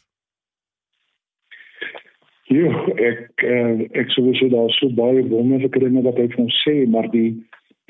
Ja 2.50 2.72
ek 2.98 3.46
uh, 3.46 3.86
ek 4.02 4.10
sou 4.16 4.26
sê 4.40 4.50
daar 4.50 4.74
so 4.80 4.90
baie 4.98 5.22
wonderlike 5.30 5.84
dinge 5.84 6.02
wat 6.08 6.18
hy 6.18 6.26
van 6.34 6.50
sê 6.64 6.76
maar 6.90 7.12
die 7.14 7.36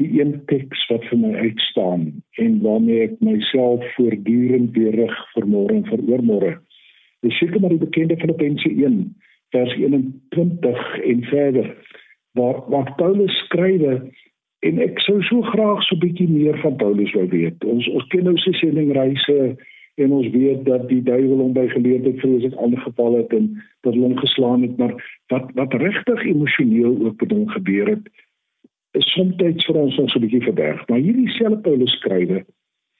die 0.01 0.09
een 0.17 0.35
teks 0.49 0.83
wat 0.89 1.07
vir 1.11 1.19
my 1.21 1.31
uitstaan 1.47 2.05
en 2.43 2.59
waarmee 2.65 3.07
ek 3.07 3.17
myself 3.23 3.87
voortdurend 3.95 4.71
berig 4.75 5.17
vir 5.35 5.49
môre 5.55 5.79
en 5.79 5.87
vir 5.93 6.07
oormôre 6.11 6.53
Dis 7.23 7.37
seker 7.39 7.61
maar 7.61 7.73
die 7.73 7.83
bekende 7.83 8.17
Filippense 8.19 8.69
1 8.69 9.15
vers 9.55 9.75
21 9.79 10.99
en 11.11 11.23
verder 11.31 11.67
waar 12.37 12.63
waar 12.69 12.93
Paulus 12.95 13.37
skrywe 13.45 13.93
en 14.67 14.79
ek 14.79 14.99
sou 15.05 15.21
so 15.27 15.41
graag 15.53 15.83
so 15.83 15.95
'n 15.95 16.03
bietjie 16.03 16.29
meer 16.29 16.57
van 16.63 16.75
Paulus 16.75 17.13
wou 17.13 17.27
weet. 17.27 17.63
Ons 17.63 17.87
ons 17.87 18.07
ken 18.07 18.23
nou 18.23 18.37
sy 18.37 18.51
sendingreise 18.59 19.55
en 19.95 20.11
ons 20.11 20.27
weet 20.33 20.65
dat 20.65 20.87
die 20.89 21.03
duiwel 21.03 21.37
hom 21.37 21.53
by 21.53 21.67
geleentheid 21.69 22.19
vreeslik 22.19 22.55
aangeval 22.57 23.17
het 23.21 23.33
en 23.33 23.49
dat 23.85 23.95
hom 23.95 24.17
geslaan 24.17 24.61
het, 24.61 24.77
maar 24.77 24.95
wat 25.27 25.51
wat 25.53 25.73
regtig 25.73 26.25
emosioneel 26.25 26.97
ook 27.05 27.21
met 27.21 27.31
hom 27.31 27.47
gebeur 27.47 27.87
het 27.87 28.09
is 28.93 29.13
soms 29.13 29.35
vir 29.65 29.75
ons 29.75 29.97
ons 29.97 30.15
'n 30.15 30.19
bietjie 30.19 30.43
verberg. 30.43 30.87
Maar 30.87 30.99
hierdie 30.99 31.29
selfe 31.29 31.61
Paulus 31.61 31.93
skrywe, 31.99 32.45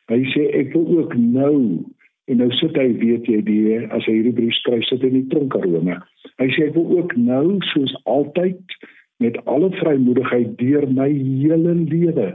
hy 0.07 0.21
sê 0.33 0.49
ek 0.61 0.73
wil 0.73 0.87
ook 0.97 1.15
nou 1.15 1.85
En 2.31 2.39
nou 2.39 2.49
sit 2.55 2.77
hy 2.79 2.87
weet 3.01 3.27
jy 3.27 3.41
die 3.43 3.79
as 3.91 4.05
hy 4.07 4.17
hierdie 4.19 4.35
brief 4.37 4.55
skryf 4.61 4.85
sit 4.87 5.03
in 5.03 5.17
die 5.17 5.27
tronk 5.33 5.55
Rome. 5.59 5.97
Hy 6.39 6.47
sê 6.55 6.69
ek 6.69 6.77
wil 6.77 6.99
ook 6.99 7.15
nou 7.19 7.59
soos 7.73 7.93
altyd 8.09 8.77
met 9.23 9.37
alle 9.51 9.69
vrymoedigheid 9.79 10.55
deur 10.59 10.87
my 10.91 11.09
hele 11.11 11.75
lewe 11.83 12.33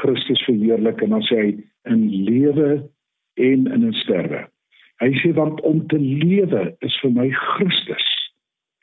Christus 0.00 0.42
verheerlik 0.46 1.02
en 1.04 1.16
dan 1.16 1.24
sê 1.28 1.40
hy 1.40 1.50
in 1.88 2.04
lewe 2.28 2.70
en 3.40 3.66
in 3.66 3.86
'n 3.88 3.96
sterwe. 4.04 4.44
Hy 5.00 5.10
sê 5.22 5.32
want 5.34 5.60
om 5.64 5.86
te 5.88 5.98
lewe 5.98 6.76
is 6.84 6.96
vir 7.02 7.12
my 7.16 7.28
Christus 7.30 8.08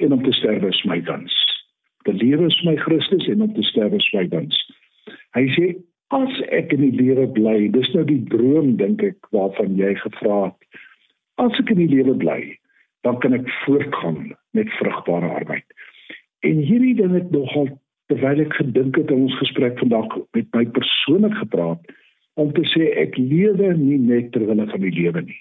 en 0.02 0.14
om 0.14 0.24
te 0.24 0.34
sterwe 0.34 0.70
is 0.74 0.84
my 0.86 1.02
wins. 1.06 1.36
Die 2.06 2.14
lewe 2.14 2.48
is 2.48 2.62
my 2.66 2.76
Christus 2.76 3.28
en 3.28 3.42
om 3.42 3.54
te 3.54 3.64
sterwe 3.64 4.02
is 4.02 4.10
my 4.14 4.26
wins. 4.34 4.58
Hy 5.38 5.46
sê 5.54 5.76
as 6.16 6.40
ek 6.56 6.72
in 6.76 6.86
die 6.86 6.96
lewe 6.96 7.28
bly, 7.36 7.68
dis 7.74 7.90
nou 7.94 8.06
die 8.08 8.22
droom 8.32 8.76
dink 8.80 9.04
ek 9.04 9.32
waarvan 9.36 9.76
jy 9.80 9.94
gevra 10.00 10.48
het. 10.48 10.84
As 11.42 11.58
ek 11.60 11.74
in 11.74 11.82
die 11.84 11.92
lewe 11.92 12.16
bly, 12.18 12.40
dan 13.08 13.20
kan 13.24 13.36
ek 13.36 13.50
voortgaan 13.66 14.32
met 14.58 14.72
vrugbare 14.80 15.30
arbeid. 15.42 15.68
En 16.48 16.64
hierdie 16.64 16.96
ding 16.96 17.14
het 17.16 17.32
nogal 17.32 17.70
terwyl 18.12 18.40
ek 18.40 18.56
gedink 18.56 18.96
het 19.00 19.12
in 19.12 19.28
ons 19.28 19.36
gesprek 19.42 19.80
vandag 19.82 20.16
met 20.38 20.48
my 20.56 20.64
persoonlik 20.78 21.36
gepraat 21.42 21.92
om 22.40 22.54
te 22.56 22.64
sê 22.72 22.88
ek 23.02 23.18
lewe 23.20 23.74
nie 23.76 24.00
net 24.00 24.32
terwyl 24.32 24.64
ek 24.64 24.72
van 24.72 24.86
die 24.86 24.96
lewe 24.96 25.26
nie. 25.28 25.40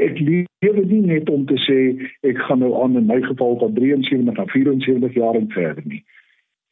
Ek 0.00 0.20
lewe 0.22 0.84
nie 0.86 1.02
net 1.08 1.28
om 1.32 1.46
te 1.50 1.58
sê 1.66 1.78
ek 2.28 2.38
gaan 2.46 2.62
nou 2.62 2.70
aan 2.82 2.96
in 3.00 3.08
my 3.10 3.18
geval 3.26 3.58
van 3.60 3.74
73 3.76 4.22
na 4.28 4.46
74 4.54 5.18
jaar 5.18 5.38
en 5.40 5.50
verder 5.52 5.84
nie. 5.88 6.02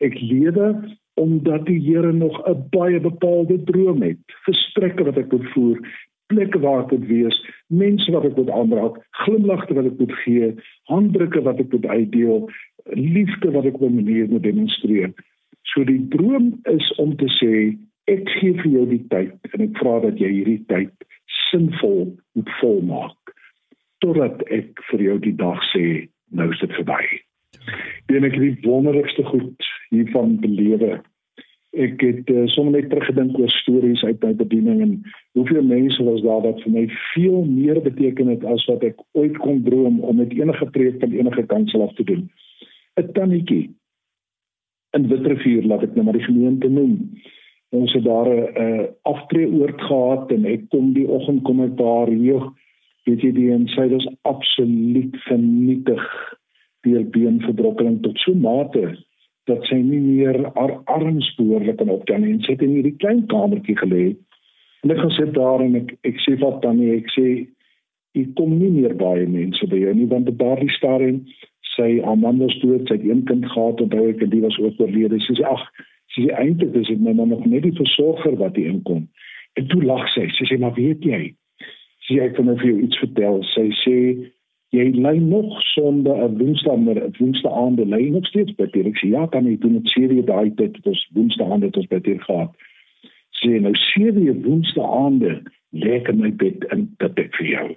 Ek 0.05 0.15
lewe 0.23 0.71
omdat 1.19 1.67
die 1.67 1.81
Here 1.83 2.13
nog 2.13 2.39
'n 2.47 2.69
baie 2.71 3.01
bepaalde 3.01 3.63
droom 3.65 4.03
het. 4.03 4.19
Gesprekke 4.47 5.05
wat 5.05 5.17
ek 5.19 5.33
moet 5.33 5.49
voer, 5.55 5.79
plekke 6.27 6.59
waar 6.59 6.85
ek 6.85 6.91
moet 6.91 7.07
wees, 7.07 7.39
mense 7.67 8.13
wat 8.13 8.25
ek 8.25 8.37
moet 8.37 8.51
aanraak, 8.51 8.97
glimlagte 9.11 9.75
wat 9.75 9.85
ek 9.85 9.99
moet 9.99 10.15
gee, 10.25 10.55
handdrukke 10.93 11.43
wat 11.43 11.59
ek 11.59 11.73
moet 11.73 11.87
uitdeel, 11.87 12.51
liefde 12.93 13.51
wat 13.51 13.65
ek 13.65 13.81
op 13.81 13.91
'n 13.91 13.95
manier 13.95 14.29
moet 14.29 14.43
demonstreer. 14.43 15.13
So 15.63 15.85
die 15.85 16.09
droom 16.09 16.61
is 16.65 16.95
om 16.95 17.17
te 17.17 17.29
sê 17.41 17.77
ek 18.09 18.29
gee 18.41 18.55
vir 18.63 18.71
jou 18.73 18.87
die 18.89 19.05
tyd 19.13 19.53
en 19.53 19.61
ek 19.61 19.79
vra 19.79 20.01
dat 20.01 20.19
jy 20.19 20.31
hierdie 20.33 20.65
tyd 20.73 20.93
sinvol 21.51 22.17
moet 22.33 22.51
volmaak 22.61 23.35
totdat 24.05 24.43
ek 24.55 24.81
vir 24.91 25.03
jou 25.03 25.19
die 25.19 25.35
dag 25.37 25.61
sê 25.73 26.09
nou 26.31 26.51
is 26.53 26.61
dit 26.61 26.73
verby. 26.79 27.03
En 28.15 28.25
ek 28.25 28.37
het 28.37 28.45
die 28.45 28.69
wonderlikste 28.69 29.25
goed 29.29 29.69
hiervan 29.90 30.37
belewe. 30.42 30.99
Ek 31.76 32.00
het 32.00 32.30
uh, 32.33 32.47
sommer 32.54 32.78
net 32.78 32.88
teruggedink 32.90 33.37
oor 33.38 33.50
stories 33.52 34.02
uit 34.04 34.23
my 34.25 34.33
bediening 34.40 34.80
en 34.83 34.92
hoeveel 35.37 35.62
mense 35.62 36.04
was 36.04 36.23
daar 36.25 36.47
wat 36.47 36.62
vir 36.64 36.73
my 36.75 36.85
veel 37.14 37.42
meer 37.45 37.80
beteken 37.85 38.30
het 38.33 38.45
as 38.49 38.64
wat 38.71 38.87
ek 38.88 39.02
ooit 39.12 39.37
kon 39.45 39.61
droom 39.66 40.00
om 40.00 40.16
met 40.16 40.33
enige 40.33 40.71
preek 40.76 40.97
van 41.02 41.12
enige 41.12 41.45
kansel 41.52 41.85
af 41.85 41.92
te 42.00 42.07
doen. 42.09 42.28
'n 42.99 43.12
Tannetjie 43.12 43.68
in 44.97 45.09
Witrifuur 45.09 45.68
laat 45.68 45.85
ek 45.85 45.95
nou 45.95 46.04
maar 46.04 46.16
die 46.16 46.28
gemeente 46.30 46.68
noem. 46.68 46.97
Ons 47.76 47.92
het 47.92 48.04
daar 48.04 48.28
'n 48.33 48.49
uh, 48.64 48.87
aftreeoord 49.02 49.80
gehad 49.80 50.33
en 50.33 50.45
ek 50.45 50.68
kom 50.73 50.92
die 50.97 51.09
oggend 51.09 51.45
kom 51.45 51.61
ek 51.61 51.76
daar 51.76 52.09
hier 52.09 52.49
weet 53.09 53.25
jy 53.25 53.33
die 53.33 53.52
en 53.54 53.68
sy 53.73 53.87
was 53.92 54.07
absoluut 54.28 55.16
vernietig 55.26 56.04
deur 56.87 57.04
beenverbrokkeling 57.14 58.00
tot 58.04 58.18
so 58.25 58.35
mate 58.35 58.85
dat 59.49 59.67
sy 59.69 59.81
nie 59.83 60.00
meer 60.05 60.38
haar 60.55 60.76
arms 60.95 61.28
behoorlik 61.40 61.78
kan 61.81 61.93
optel 61.93 62.23
nie 62.23 62.37
en 62.37 62.43
sy 62.45 62.55
het 62.55 62.64
in 62.67 62.76
hierdie 62.76 62.97
klein 63.02 63.25
kamertjie 63.33 63.76
gelê. 63.81 64.07
En 64.85 64.95
ek 64.95 65.02
gaan 65.02 65.14
sit 65.17 65.35
daar 65.37 65.64
en 65.64 65.78
ek 65.81 65.95
ek 66.09 66.21
sê 66.25 66.37
wat 66.43 66.61
dan 66.62 66.78
nie 66.81 66.95
ek 66.97 67.11
sê 67.17 67.28
ek 68.19 68.35
kom 68.38 68.55
nie 68.59 68.71
meer 68.75 68.95
baie 68.99 69.26
mense 69.31 69.67
by 69.71 69.81
jou 69.83 69.95
nie 69.95 70.09
want 70.11 70.31
daar 70.40 70.61
die 70.62 70.75
stadium 70.76 71.23
sy 71.78 72.00
Amanda 72.11 72.49
se 72.50 72.59
dood, 72.62 72.88
sy 72.88 72.97
het 72.99 73.07
een 73.07 73.25
kind 73.28 73.47
gehad 73.47 73.81
en 73.83 73.93
hy 73.95 74.09
het 74.11 74.25
die 74.33 74.43
was 74.43 74.59
ook 74.59 74.81
oorlede. 74.83 75.21
Sy 75.23 75.38
sê 75.38 75.47
ag, 75.47 75.62
sy 76.14 76.26
sê 76.26 76.35
eintlik 76.43 76.75
is 76.78 76.90
dit 76.90 77.02
my 77.05 77.14
man 77.14 77.31
nog 77.35 77.45
net 77.47 77.64
die 77.67 77.76
versorger 77.78 78.38
wat 78.40 78.59
hier 78.59 78.73
inkom. 78.73 79.05
En 79.59 79.69
toe 79.71 79.83
lag 79.87 80.07
sy. 80.14 80.26
Sy 80.35 80.49
sê 80.50 80.59
maar 80.61 80.75
weet 80.78 81.07
jy, 81.07 81.21
sy 82.07 82.17
sê 82.17 82.26
ek 82.26 82.37
kan 82.38 82.50
nou 82.50 82.57
vir 82.59 82.73
jou 82.73 82.81
iets 82.87 83.02
vertel. 83.05 83.40
Sy 83.55 83.69
sê 83.85 83.97
jy 84.77 84.91
lê 84.93 85.15
nog 85.21 85.63
sonde 85.73 86.13
'n 86.13 86.39
woensdag 86.39 86.79
maar 86.79 87.01
'n 87.01 87.15
woensdag 87.19 87.53
aand 87.53 87.79
lê 87.79 88.11
nog 88.11 88.27
steeds 88.27 88.53
die 88.57 88.85
ek 88.85 88.99
sê 88.99 89.09
ja 89.09 89.27
kan 89.27 89.45
jy 89.45 89.59
doen 89.59 89.73
dit 89.73 89.89
serie 89.89 90.23
daai 90.23 90.51
tyd 90.55 90.77
het 90.77 90.87
ons 90.87 91.09
woensdag 91.15 91.51
aand 91.51 91.63
het 91.63 91.77
ons 91.77 91.89
die 91.89 92.19
gehad. 92.19 92.53
Sê 93.41 93.61
nou 93.61 93.75
serie 93.75 94.33
woensdag 94.33 94.91
aand 94.91 95.23
lê 95.73 95.93
ek 96.01 96.09
in 96.09 96.21
my 96.21 96.33
bed 96.33 96.65
en 96.73 96.89
dit 96.99 97.19
ek 97.19 97.35
vir 97.37 97.47
jou. 97.47 97.69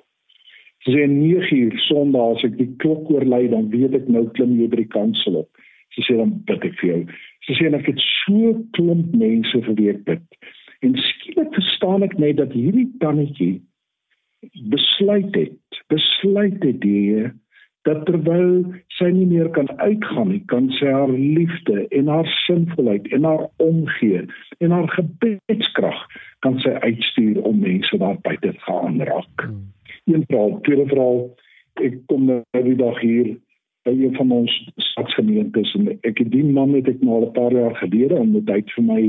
Sê 0.87 1.07
9 1.07 1.55
uur 1.55 1.79
sondag 1.79 2.35
as 2.35 2.43
ek 2.43 2.57
die 2.57 2.73
klok 2.77 3.09
oorlei 3.11 3.47
dan 3.47 3.69
weet 3.69 3.93
ek 3.93 4.07
nou 4.07 4.25
klim 4.29 4.59
jy 4.59 4.67
by 4.67 4.75
die 4.75 4.93
kansel 4.97 5.35
op. 5.35 5.49
Sy 5.95 6.01
sê 6.01 6.17
dan 6.17 6.43
bid 6.47 6.63
ek 6.65 6.75
vir 6.79 6.89
jou. 6.89 7.01
Sy 7.45 7.53
sê 7.53 7.73
ek 7.73 7.87
het 7.87 7.99
so 8.25 8.53
klomp 8.71 9.13
mense 9.13 9.61
vir 9.67 9.75
wie 9.75 9.89
ek 9.89 10.03
bid. 10.05 10.23
En 10.81 10.95
skielik 10.97 11.53
verstaan 11.53 12.03
ek 12.03 12.17
net 12.17 12.37
dat 12.37 12.51
hierdie 12.57 12.89
tannetjie 12.99 13.61
besluit 14.69 15.35
het, 15.35 15.83
besluit 15.87 16.63
het 16.63 16.81
die 16.81 17.31
dat 17.87 18.03
terwyl 18.05 18.61
sy 18.97 19.09
nie 19.09 19.25
meer 19.25 19.49
kan 19.55 19.69
uitgaan 19.81 20.29
nie, 20.29 20.41
kan 20.53 20.69
sy 20.77 20.89
haar 20.93 21.11
liefde 21.11 21.87
en 21.97 22.11
haar 22.11 22.29
sinvolheid 22.45 23.07
en 23.15 23.25
haar 23.25 23.47
omgee 23.63 24.21
en 24.59 24.75
haar 24.75 24.89
gebedskrag 24.93 26.03
kan 26.45 26.59
sy 26.61 26.75
uitstuur 26.85 27.41
om 27.41 27.63
mense 27.63 27.97
daar 27.97 28.19
buite 28.21 28.53
te 28.53 28.65
gaan 28.67 29.01
raak. 29.01 29.45
Hmm. 29.45 29.71
Een 30.05 30.25
vrou, 30.29 30.59
tweede 30.67 30.85
vrou, 30.93 31.13
ek 31.81 31.97
kom 32.11 32.27
nou 32.29 32.41
die 32.53 32.77
dag 32.77 32.99
hier 33.01 33.33
by 33.87 33.93
een 33.97 34.13
van 34.15 34.33
ons 34.35 34.53
stadsgemeentes 34.91 35.73
en 35.77 35.89
ek 36.05 36.21
het 36.21 36.29
die 36.33 36.45
man 36.45 36.75
het 36.77 36.89
ek 36.91 37.01
nou 37.01 37.17
al 37.17 37.27
'n 37.29 37.37
paar 37.37 37.53
jaar 37.53 37.75
gelede 37.81 38.15
om 38.15 38.31
met 38.31 38.45
tyd 38.45 38.69
vir 38.77 38.83
my 38.83 39.01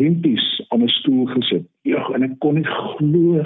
riempies 0.00 0.46
aan 0.68 0.82
'n 0.82 0.88
stoel 0.88 1.26
gesit. 1.36 1.66
Ja, 1.82 2.08
en 2.14 2.22
ek 2.22 2.38
kon 2.38 2.54
nie 2.54 2.64
glo 2.64 3.44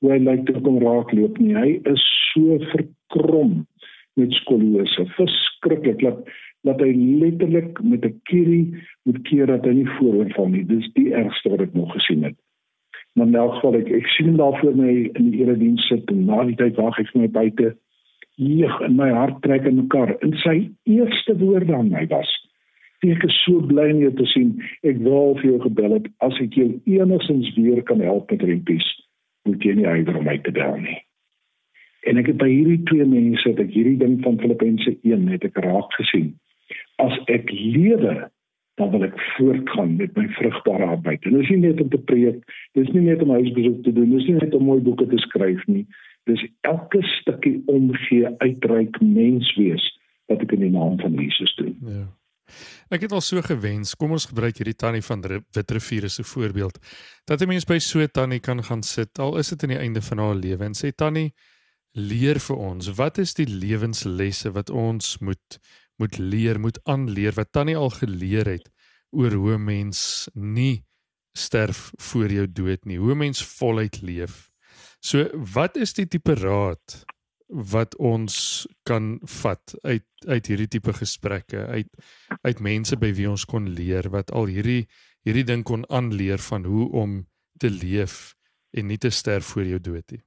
hoe 0.00 0.12
hy 0.12 0.18
lyk 0.24 0.46
toe 0.48 0.60
kom 0.64 0.78
raakloop 0.82 1.38
nie. 1.38 1.54
Hy 1.56 1.80
is 1.90 2.04
so 2.32 2.58
verkrom 2.72 3.66
met 4.20 4.32
skoliose. 4.42 5.06
Verskriklik 5.16 6.00
dat 6.04 6.24
dat 6.68 6.80
hy 6.84 6.92
letterlik 6.92 7.78
met 7.82 8.04
'n 8.04 8.20
kierie 8.28 8.76
moet 9.04 9.22
keer 9.22 9.46
dat 9.46 9.64
hy 9.64 9.72
nie 9.72 9.92
vooroorval 9.96 10.48
nie. 10.48 10.64
Dis 10.64 10.92
die 10.92 11.12
ergste 11.14 11.50
wat 11.50 11.60
ek 11.60 11.74
nog 11.74 11.92
gesien 11.92 12.22
het. 12.22 12.36
Maar 13.14 13.26
in 13.26 13.34
elk 13.34 13.54
geval 13.54 13.74
ek 13.74 13.88
ek 13.90 14.06
sien 14.06 14.26
hom 14.26 14.36
daar 14.36 14.60
voor 14.60 14.76
my 14.76 15.10
in 15.14 15.30
die 15.30 15.40
erediens 15.40 15.86
sit 15.88 16.10
en 16.10 16.24
na 16.24 16.44
die 16.44 16.56
tyd 16.56 16.76
wag 16.76 16.98
ek 16.98 17.08
vir 17.12 17.20
my 17.20 17.28
buite. 17.28 17.76
Eeg 18.36 18.80
in 18.80 18.96
my 18.96 19.10
hart 19.10 19.42
trek 19.42 19.66
in 19.66 19.76
mekaar. 19.76 20.16
In 20.22 20.32
sy 20.32 20.70
eerste 20.84 21.36
woorde 21.38 21.74
aan 21.74 21.90
my 21.90 22.06
was: 22.06 22.30
Ek 23.02 23.24
is 23.24 23.42
so 23.44 23.60
bly 23.60 23.90
om 23.90 24.00
jou 24.00 24.12
te 24.14 24.26
sien. 24.26 24.62
Ek 24.82 24.98
wou 24.98 25.34
vir 25.40 25.50
jou 25.50 25.60
gebel 25.60 25.92
het 25.92 26.06
as 26.18 26.40
ek 26.40 26.54
jou 26.54 26.80
enigstens 26.84 27.54
weer 27.56 27.82
kan 27.82 28.00
help 28.00 28.30
met 28.30 28.42
rempies. 28.42 28.88
Moet 29.50 29.64
jy 29.66 29.76
nie 29.80 29.88
eider 29.90 30.18
om 30.20 30.26
my 30.28 30.38
te 30.46 30.54
bel 30.54 30.76
nie. 30.78 30.98
En 32.08 32.20
ek 32.20 32.30
het 32.30 32.38
by 32.40 32.48
hierdie 32.48 32.82
twee 32.88 33.04
mense 33.04 33.52
dat 33.58 33.72
hierdie 33.74 33.98
ding 34.00 34.20
van 34.24 34.38
Filippense 34.40 34.94
1 35.04 35.24
net 35.26 35.44
ek 35.44 35.58
raak 35.64 35.90
gesien. 35.98 36.30
As 37.02 37.16
ek 37.32 37.50
lewe, 37.52 38.30
dan 38.80 38.92
wil 38.94 39.04
ek 39.04 39.18
voortgaan 39.36 39.96
met 39.98 40.14
my 40.16 40.24
vrugbare 40.38 40.86
arbeid. 40.94 41.24
En 41.28 41.36
dit 41.36 41.42
is 41.44 41.50
nie 41.52 41.64
net 41.66 41.80
om 41.82 41.90
te 41.92 42.00
preek, 42.12 42.38
dit 42.78 42.86
is 42.86 42.92
nie 42.94 43.04
net 43.08 43.24
om 43.24 43.34
huisbesoek 43.36 43.82
te 43.84 43.92
doen, 43.92 44.14
dit 44.14 44.22
is 44.22 44.30
nie 44.30 44.38
net 44.38 44.54
om 44.56 44.64
mooi 44.70 44.78
boeke 44.86 45.08
te 45.10 45.20
skryf 45.26 45.66
nie. 45.68 45.84
Dis 46.30 46.46
elke 46.68 47.02
stukkie 47.18 47.58
omgee, 47.72 48.30
uitreik 48.44 48.96
mens 49.04 49.50
wees 49.58 49.84
wat 50.30 50.44
ek 50.46 50.54
in 50.56 50.64
die 50.68 50.72
naam 50.72 50.96
van 51.02 51.18
Jesus 51.18 51.52
doen. 51.58 51.76
Ja. 51.84 52.06
Ek 52.90 53.00
het 53.00 53.12
al 53.12 53.20
so 53.20 53.42
gewens, 53.42 53.94
kom 53.94 54.12
ons 54.12 54.26
gebruik 54.30 54.56
hierdie 54.56 54.76
tannie 54.76 55.02
van 55.02 55.22
Witrivier 55.54 56.04
as 56.04 56.18
'n 56.18 56.24
voorbeeld, 56.24 56.78
dat 57.26 57.42
'n 57.42 57.48
mens 57.48 57.64
by 57.64 57.78
so 57.78 58.00
'n 58.00 58.08
tannie 58.12 58.40
kan 58.40 58.64
gaan 58.64 58.82
sit, 58.82 59.18
al 59.18 59.38
is 59.38 59.48
dit 59.48 59.62
aan 59.62 59.74
die 59.76 59.78
einde 59.78 60.02
van 60.02 60.18
haar 60.18 60.34
lewe 60.34 60.64
en 60.64 60.74
sê 60.74 60.92
tannie, 60.94 61.32
leer 61.92 62.38
vir 62.38 62.56
ons, 62.56 62.88
wat 62.88 63.18
is 63.18 63.34
die 63.34 63.46
lewenslesse 63.46 64.52
wat 64.52 64.70
ons 64.70 65.18
moet 65.18 65.58
moet 66.00 66.18
leer, 66.18 66.60
moet 66.60 66.78
aanleer 66.88 67.34
wat 67.36 67.52
tannie 67.52 67.76
al 67.76 67.90
geleer 67.90 68.48
het 68.48 68.70
oor 69.10 69.34
hoe 69.36 69.58
mens 69.58 70.28
nie 70.32 70.84
sterf 71.36 71.90
voor 72.00 72.32
jou 72.32 72.46
dood 72.46 72.84
nie, 72.84 72.98
hoe 72.98 73.14
mens 73.14 73.42
voluit 73.44 74.00
leef. 74.02 74.48
So, 75.00 75.28
wat 75.54 75.76
is 75.76 75.92
die 75.92 76.06
tipe 76.08 76.34
raad 76.34 77.02
wat 77.50 77.96
ons 77.96 78.66
kan 78.82 79.18
vat 79.42 79.74
uit 79.82 80.06
uit 80.28 80.46
hierdie 80.46 80.68
tipe 80.68 80.92
gesprekke 80.92 81.66
uit 81.66 81.88
uit 82.46 82.60
mense 82.60 82.96
by 83.00 83.12
wie 83.16 83.28
ons 83.30 83.44
kon 83.44 83.68
leer 83.74 84.10
wat 84.12 84.30
al 84.30 84.46
hierdie 84.52 84.86
hierdie 85.26 85.46
ding 85.48 85.64
kon 85.66 85.84
aanleer 85.88 86.38
van 86.38 86.64
hoe 86.64 86.88
om 87.02 87.20
te 87.60 87.70
leef 87.70 88.34
en 88.76 88.86
nie 88.86 88.98
te 88.98 89.10
sterf 89.10 89.52
voor 89.52 89.66
jou 89.66 89.80
dood 89.80 90.14
nie. 90.14 90.22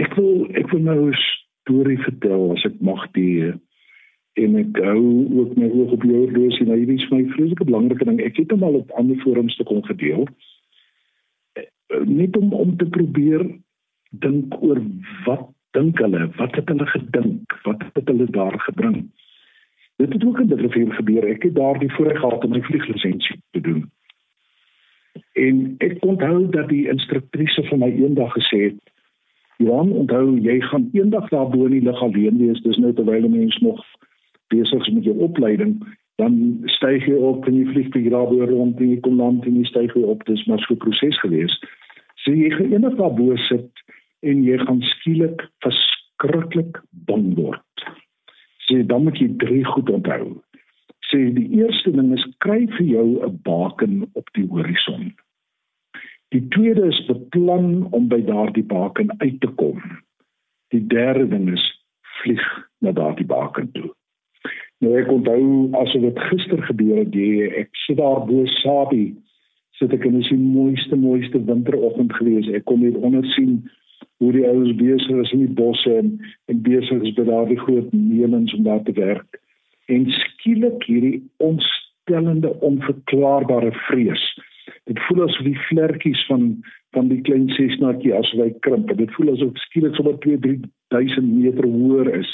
Ek 0.00 0.14
wil 0.18 0.46
ek 0.58 0.70
wil 0.72 0.84
nou 0.84 1.00
'n 1.08 1.18
storie 1.64 1.98
vertel 2.04 2.52
as 2.56 2.64
ek 2.64 2.80
mag 2.80 3.10
die 3.16 3.52
en 4.40 4.56
ek 4.56 4.78
hou 4.84 5.02
ook 5.40 5.56
my 5.56 5.68
oog 5.68 5.92
op 5.96 6.04
jou 6.04 6.22
losie 6.32 6.66
nou 6.66 6.76
hierdie 6.78 7.00
is 7.02 7.10
my 7.10 7.24
vreeslike 7.34 7.64
belangrike 7.64 8.04
ding. 8.04 8.20
Ek 8.20 8.36
het 8.36 8.50
hom 8.50 8.62
al 8.62 8.80
op 8.82 8.90
ander 8.90 9.18
forums 9.24 9.56
te 9.56 9.64
kon 9.64 9.82
gedeel. 9.84 10.28
Eh, 11.56 11.66
net 12.06 12.36
om 12.36 12.52
om 12.54 12.76
te 12.76 12.86
probeer 12.86 13.44
dink 14.10 14.62
oor 14.62 14.80
wat 15.24 15.48
dink 15.70 15.98
hulle, 15.98 16.28
wat 16.36 16.54
het 16.54 16.68
hulle 16.68 16.86
gedink, 16.86 17.54
wat 17.62 17.82
het 17.92 18.08
hulle 18.08 18.26
daar 18.30 18.58
gebring. 18.60 19.10
Dit 19.96 20.12
het 20.12 20.24
ook 20.24 20.40
in 20.40 20.46
dit 20.46 20.60
geval 20.60 20.94
gebeur. 20.96 21.24
Ek 21.28 21.42
het 21.42 21.54
daardie 21.54 21.92
voorreg 21.92 22.18
gehad 22.18 22.44
om 22.44 22.50
my 22.50 22.62
vlieglisensie 22.62 23.40
te 23.50 23.60
doen. 23.60 23.90
En 25.32 25.74
ek 25.78 26.04
onthou 26.04 26.48
dat 26.50 26.68
die 26.68 26.88
instruktrise 26.88 27.62
vir 27.68 27.78
my 27.78 27.90
eendag 27.90 28.32
gesê 28.34 28.62
het: 28.70 28.80
"Johan, 29.58 29.92
onthou 29.92 30.38
jy 30.38 30.60
gaan 30.60 30.88
eendag 30.92 31.28
daar 31.28 31.48
bo 31.48 31.64
in 31.64 31.78
die 31.78 31.86
lug 31.86 32.02
alleen 32.02 32.38
wees, 32.38 32.62
dis 32.62 32.76
nou 32.76 32.92
terwyl 32.92 33.28
mense 33.28 33.64
nog 33.64 33.84
besig 34.48 34.86
is 34.86 34.94
met 34.94 35.04
jou 35.04 35.18
opleiding." 35.18 35.80
dan 36.20 36.60
styg 36.64 37.06
jy 37.08 37.16
op 37.16 37.46
en 37.48 37.54
jy 37.56 37.66
vlieg 37.72 37.88
by 37.94 38.02
daar 38.12 38.28
bo 38.28 38.44
rond 38.48 38.80
en 38.80 38.90
jy 38.92 38.98
kom 39.04 39.16
land 39.20 39.46
en 39.48 39.56
jy 39.56 39.64
styg 39.68 39.94
weer 39.96 40.10
op 40.12 40.24
dis 40.28 40.44
maar 40.48 40.60
so 40.60 40.74
'n 40.74 40.82
proses 40.84 41.20
gewees. 41.20 41.54
So 42.24 42.32
jy 42.32 42.50
gaan 42.50 42.72
eendag 42.72 42.96
daar 43.00 43.14
bo 43.14 43.36
sit 43.36 43.70
en 44.26 44.44
jy 44.44 44.58
gaan 44.60 44.82
skielik 44.82 45.42
verskriklik 45.64 46.80
bang 47.08 47.32
word. 47.38 47.84
Sê 48.68 48.82
dan 48.86 49.04
moet 49.06 49.18
jy 49.18 49.30
drie 49.42 49.64
goed 49.64 49.90
onthou. 49.90 50.36
Sê 51.10 51.22
die 51.34 51.48
eerste 51.58 51.92
ding 51.96 52.12
is 52.14 52.26
kry 52.44 52.66
vir 52.76 52.86
jou 52.86 53.08
'n 53.26 53.40
baken 53.42 54.06
op 54.14 54.26
die 54.36 54.46
horison. 54.46 55.12
Die 56.30 56.48
tweede 56.54 56.86
is 56.86 57.06
beplan 57.06 57.88
om 57.90 58.08
by 58.08 58.20
daardie 58.22 58.64
baken 58.64 59.10
uit 59.18 59.40
te 59.40 59.48
kom. 59.58 59.80
Die 60.70 60.86
derde 60.86 61.26
ding 61.28 61.48
is 61.50 61.64
vlieg 62.22 62.44
na 62.78 62.92
daardie 62.92 63.26
baken 63.26 63.72
toe. 63.72 63.90
Nou 64.80 64.94
ek 65.00 65.10
onthou 65.12 65.72
as 65.80 65.92
dit 65.92 66.18
gister 66.30 66.62
gebeur 66.62 67.02
het, 67.02 67.14
jy 67.14 67.50
ek 67.64 67.74
sit 67.86 67.98
daar 67.98 68.22
bo 68.28 68.46
Sabi, 68.46 69.16
sit 69.76 69.92
ek 69.92 70.04
in 70.04 70.22
'n 70.22 70.40
mooiste 70.54 70.96
mooiste 70.96 71.44
winteroggend 71.44 72.12
gewees. 72.12 72.48
Ek 72.48 72.64
kom 72.64 72.80
hier 72.80 72.96
onder 72.96 73.24
sien 73.34 73.70
hoe 74.20 74.32
die 74.32 74.44
ouens 74.46 74.74
besig 74.76 75.22
is 75.22 75.32
in 75.32 75.46
die 75.46 75.54
bosse 75.56 75.94
en, 75.96 76.10
en 76.52 76.58
besig 76.64 77.04
is 77.08 77.14
by 77.16 77.24
daardie 77.28 77.58
groot 77.60 77.88
menings 77.96 78.52
om 78.56 78.66
daar 78.66 78.82
te 78.84 78.92
werk. 78.98 79.40
En 79.88 80.04
skielik 80.12 80.84
hierdie 80.84 81.22
ontstellende 81.40 82.52
onverklaarbare 82.68 83.72
vrees. 83.88 84.24
Dit 84.90 85.00
voel 85.06 85.24
asof 85.24 85.48
die 85.48 85.58
vlekkies 85.70 86.26
van 86.28 86.52
van 86.90 87.06
die 87.06 87.20
klein 87.22 87.46
sesnatjie 87.54 88.10
as 88.18 88.28
hy 88.34 88.48
krimp. 88.66 88.90
Dit 88.98 89.12
voel 89.14 89.32
asof 89.36 89.58
skielik 89.62 89.94
sommer 89.94 90.16
2-3000 90.26 91.28
meter 91.30 91.68
hoër 91.70 92.10
is. 92.18 92.30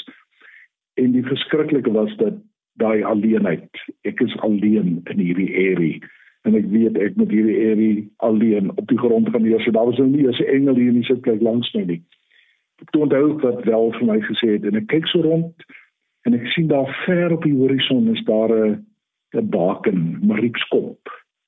En 0.97 1.13
die 1.13 1.23
verskriklike 1.23 1.93
was 1.93 2.15
dat 2.17 2.39
daai 2.81 3.03
alleenheid. 3.05 3.69
Ek 4.09 4.19
is 4.25 4.33
alleen 4.45 4.97
in 5.05 5.21
hierdie 5.21 5.51
area 5.69 6.01
en 6.47 6.55
ek 6.55 6.67
weet 6.71 6.97
ek 7.01 7.17
moet 7.19 7.31
hierdie 7.33 7.57
area 7.71 8.03
alleen 8.27 8.71
op 8.75 8.87
die 8.87 8.99
grond 8.99 9.29
gaan 9.29 9.43
neer. 9.43 9.61
So 9.63 9.71
daar 9.75 9.89
was 9.89 9.99
nou 9.99 10.07
nie 10.07 10.27
'n 10.27 10.53
engel 10.55 10.75
hier 10.75 10.93
nie 10.93 11.03
sit 11.03 11.21
kyk 11.21 11.41
langs 11.41 11.73
my 11.73 11.83
nie. 11.83 12.01
Ek 12.81 12.89
het 12.91 13.01
onthou 13.01 13.39
wat 13.41 13.63
wel 13.65 13.91
vir 13.91 14.05
my 14.05 14.19
gesê 14.21 14.47
het 14.55 14.65
en 14.65 14.75
ek 14.75 14.87
kyk 14.87 15.07
so 15.07 15.21
rond 15.21 15.55
en 16.25 16.33
ek 16.33 16.47
sien 16.47 16.67
daar 16.67 16.89
ver 17.05 17.31
op 17.33 17.43
die 17.43 17.53
horison 17.53 18.15
is 18.15 18.23
daar 18.25 18.51
'n 18.51 18.85
'n 19.35 19.49
baken, 19.49 20.19
Mariepskop. 20.21 20.99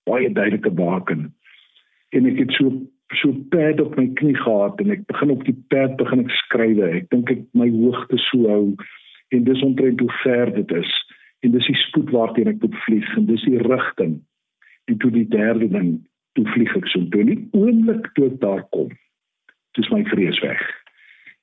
Baie 0.03 0.31
duidelike 0.31 0.71
baken. 0.71 1.33
En 2.09 2.25
ek 2.25 2.37
het 2.37 2.51
so 2.51 2.71
so 3.09 3.33
pad 3.49 3.81
op 3.81 3.95
my 3.97 4.07
knie 4.13 4.35
gehad 4.35 4.79
en 4.79 4.91
ek 4.91 5.05
begin 5.05 5.29
op 5.29 5.43
die 5.43 5.57
pad 5.67 5.95
begin 5.97 6.19
ek 6.19 6.29
skryf. 6.29 6.77
Ek 6.77 7.09
dink 7.09 7.29
ek 7.29 7.41
my 7.53 7.69
hoogte 7.69 8.17
so 8.17 8.47
hou 8.47 8.75
en 9.29 9.43
dis 9.43 9.61
omtrent 9.61 9.99
hoe 9.99 10.11
ver 10.23 10.53
dit 10.53 10.71
is 10.71 10.91
en 11.39 11.51
dis 11.51 11.65
die 11.65 11.75
spoed 11.75 12.09
waarteen 12.09 12.47
ek 12.47 12.61
moet 12.61 12.75
vlieg 12.75 13.17
en 13.17 13.25
dis 13.25 13.43
die 13.43 13.57
rigting 13.57 14.21
en 14.89 14.99
toe 15.01 15.11
die 15.13 15.27
derde 15.29 15.69
ding 15.71 15.95
toe 16.37 16.45
vlieg 16.53 16.75
ek. 16.77 16.89
So 16.91 17.05
toe 17.13 17.23
nie 17.23 17.39
oomblik 17.57 18.11
toe 18.17 18.29
ek 18.31 18.41
daar 18.43 18.65
kom 18.75 18.91
dis 19.77 19.87
my 19.93 20.01
vrees 20.09 20.35
weg. 20.43 20.59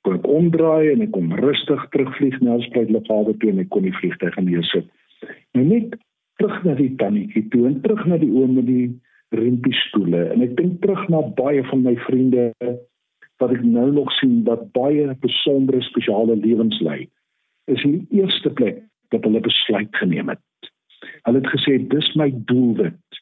Kon 0.04 0.18
ek 0.18 0.26
omdraai 0.28 0.92
en 0.92 1.02
ek 1.06 1.14
kom 1.14 1.30
rustig 1.40 1.82
terugvlieg 1.94 2.36
na 2.44 2.58
Spruit 2.66 2.90
Lughawe 2.92 3.32
toe 3.40 3.52
en 3.54 3.62
ek 3.62 3.70
kon 3.72 3.86
die 3.86 3.94
vliegtuig 3.96 4.36
neersit 4.44 4.90
nou 5.56 5.64
net 5.64 5.96
terug 6.40 6.56
na 6.66 6.74
die 6.78 6.92
tannetjie 7.00 7.46
toe 7.52 7.66
en 7.68 7.80
terug 7.84 8.02
na 8.08 8.18
die 8.20 8.32
oom 8.32 8.56
met 8.58 8.68
die 8.68 8.88
rimpie 9.36 9.74
stoele. 9.88 10.26
En 10.34 10.44
ek 10.44 10.54
dink 10.58 10.80
terug 10.82 11.02
na 11.12 11.22
baie 11.38 11.64
van 11.70 11.82
my 11.86 11.96
vriende 12.06 12.50
wat 13.40 13.52
ek 13.52 13.64
nou 13.64 13.88
nog 13.92 14.12
sien 14.20 14.42
dat 14.46 14.68
baie 14.76 15.08
besondere 15.24 15.82
spesiale 15.84 16.38
lewens 16.40 16.78
lei 16.84 17.06
is 17.72 17.82
in 17.84 17.98
die 17.98 18.22
eerste 18.22 18.52
plek 18.58 18.78
dat 19.14 19.24
hulle 19.26 19.42
besluit 19.42 19.90
geneem 19.98 20.30
het. 20.30 20.70
Hulle 21.26 21.42
het 21.42 21.50
gesê 21.50 21.76
dis 21.90 22.08
my 22.18 22.30
doelwit. 22.48 23.20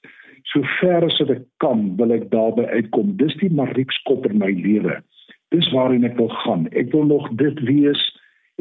So 0.55 0.63
ver 0.79 1.03
as 1.03 1.17
wat 1.19 1.33
ek 1.35 1.43
kan, 1.59 1.81
wil 1.99 2.15
ek 2.15 2.29
daarby 2.31 2.63
uitkom. 2.71 3.17
Dis 3.19 3.35
die 3.41 3.51
Mariekskop 3.51 4.29
in 4.31 4.39
my 4.39 4.53
lewe. 4.55 5.01
Dis 5.51 5.67
waarheen 5.75 6.07
ek 6.07 6.15
wil 6.21 6.31
gaan. 6.45 6.69
Ek 6.79 6.93
wil 6.95 7.09
nog 7.11 7.27
dit 7.41 7.59
wees. 7.67 8.03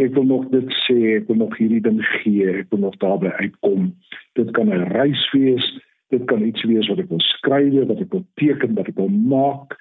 Ek 0.02 0.16
wil 0.18 0.26
nog 0.26 0.48
dit 0.50 0.74
sê, 0.88 0.98
ek 1.20 1.30
wil 1.30 1.38
nog 1.44 1.54
hierdie 1.60 1.84
ding 1.86 2.02
gee. 2.24 2.50
Ek 2.64 2.74
wil 2.74 2.82
nog 2.88 2.98
daarby 3.04 3.30
uitkom. 3.38 3.92
Dit 4.34 4.50
kan 4.58 4.74
'n 4.74 4.90
reis 4.98 5.22
wees. 5.38 5.68
Dit 6.10 6.26
kan 6.26 6.42
iets 6.42 6.66
wees 6.66 6.90
wat 6.90 7.00
ek 7.00 7.14
wil 7.14 7.22
skryf, 7.22 7.86
wat 7.88 8.02
ek 8.02 8.12
wil 8.12 8.26
teken, 8.42 8.74
wat 8.74 8.90
ek 8.90 8.98
wil 8.98 9.14
maak, 9.14 9.78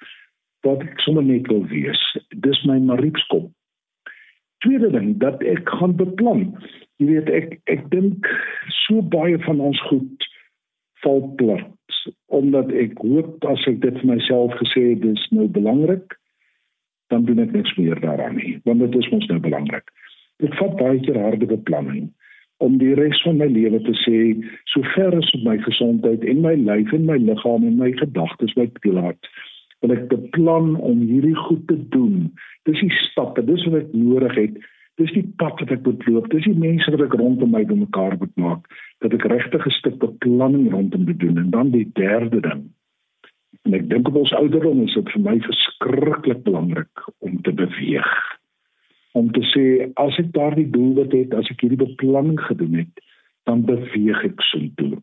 wat 0.61 0.81
ek 0.81 1.01
sommer 1.01 1.23
net 1.23 1.47
wil 1.47 1.65
wees. 1.65 2.01
Dis 2.29 2.63
my 2.65 2.77
Mariekskop. 2.77 3.49
Tweede 4.61 4.91
ding 4.91 5.17
dat 5.17 5.41
ek 5.43 5.69
gaan 5.69 5.97
beplan 5.97 6.53
jy 7.03 7.09
weet 7.09 7.29
ek 7.33 7.55
ek 7.71 7.89
dink 7.93 8.27
so 8.85 9.01
baie 9.01 9.37
van 9.45 9.61
ons 9.63 9.79
goed 9.89 10.27
val 11.03 11.21
plat 11.39 11.69
omdat 12.35 12.71
ek 12.75 12.97
hoop 12.99 13.45
as 13.47 13.63
ek 13.69 13.79
dit 13.83 13.99
vir 14.01 14.09
myself 14.15 14.55
gesê 14.59 14.89
het 14.91 15.03
dis 15.05 15.23
nou 15.35 15.47
belangrik 15.57 16.17
dan 17.13 17.27
doen 17.27 17.43
ek 17.43 17.53
niks 17.55 17.75
meer 17.77 17.99
daaraan 18.03 18.35
nie 18.39 18.57
want 18.67 18.83
dit 18.83 18.99
is 18.99 19.09
mos 19.13 19.27
nou 19.29 19.39
belangrik. 19.43 19.87
Dit 20.43 20.55
vat 20.59 20.75
baie 20.79 20.99
keer 21.05 21.19
harde 21.21 21.47
beplanning 21.47 22.09
om 22.63 22.77
die 22.81 22.93
res 22.97 23.19
van 23.25 23.39
my 23.41 23.47
lewe 23.51 23.79
te 23.85 23.95
sê 24.03 24.19
so 24.71 24.83
ver 24.95 25.15
as 25.17 25.31
my 25.45 25.57
gesondheid 25.65 26.23
en 26.29 26.43
my 26.45 26.53
lyf 26.59 26.93
en 26.95 27.07
my 27.09 27.17
liggaam 27.21 27.65
en 27.67 27.79
my 27.79 27.91
gedagtes 27.99 28.55
my 28.59 28.67
toelaat 28.81 29.31
wil 29.83 29.95
ek 29.95 30.07
beplan 30.11 30.77
om 30.79 31.01
hierdie 31.03 31.35
goed 31.35 31.65
te 31.67 31.75
doen. 31.91 32.29
Dis 32.69 32.79
die 32.79 32.93
stappe 33.09 33.43
dis 33.43 33.65
wat 33.67 33.81
ek 33.81 33.95
nodig 33.97 34.37
het 34.39 34.61
Dis 35.01 35.11
die 35.15 35.25
pad 35.41 35.57
wat 35.59 35.71
ek 35.73 35.85
moet 35.87 36.05
loop. 36.07 36.29
Dis 36.29 36.45
die 36.45 36.57
mense 36.57 36.91
wat 36.93 37.01
ek 37.01 37.15
rondom 37.17 37.49
my 37.55 37.63
bymekaar 37.65 38.17
moet 38.21 38.35
maak 38.37 38.67
dat 39.01 39.13
ek 39.17 39.25
regtig 39.31 39.65
'n 39.65 39.77
stuk 39.79 39.97
beplanning 39.99 40.71
rondom 40.71 41.05
moet 41.05 41.19
doen 41.19 41.37
en 41.37 41.49
dan 41.49 41.71
die 41.71 41.89
derde 41.93 42.39
ding. 42.39 42.63
En 43.63 43.73
ek 43.73 43.89
dink 43.89 44.07
op 44.07 44.15
ons 44.15 44.33
ouderdom 44.33 44.83
is 44.83 44.93
dit 44.93 45.09
vir 45.15 45.21
my 45.21 45.39
verskriklik 45.39 46.43
belangrik 46.43 47.03
om 47.19 47.41
te 47.41 47.53
beweeg. 47.53 48.13
Om 49.13 49.31
te 49.31 49.43
sê 49.53 49.65
as 50.01 50.17
ek 50.19 50.31
daardie 50.33 50.69
doel 50.69 50.93
wat 50.93 51.11
het, 51.11 51.33
as 51.33 51.49
ek 51.49 51.61
hierdie 51.61 51.85
beplanning 51.85 52.39
gedoen 52.39 52.73
het, 52.83 53.03
dan 53.49 53.65
beweeg 53.65 54.23
ek 54.23 54.41
so 54.41 54.59
toe. 54.75 54.97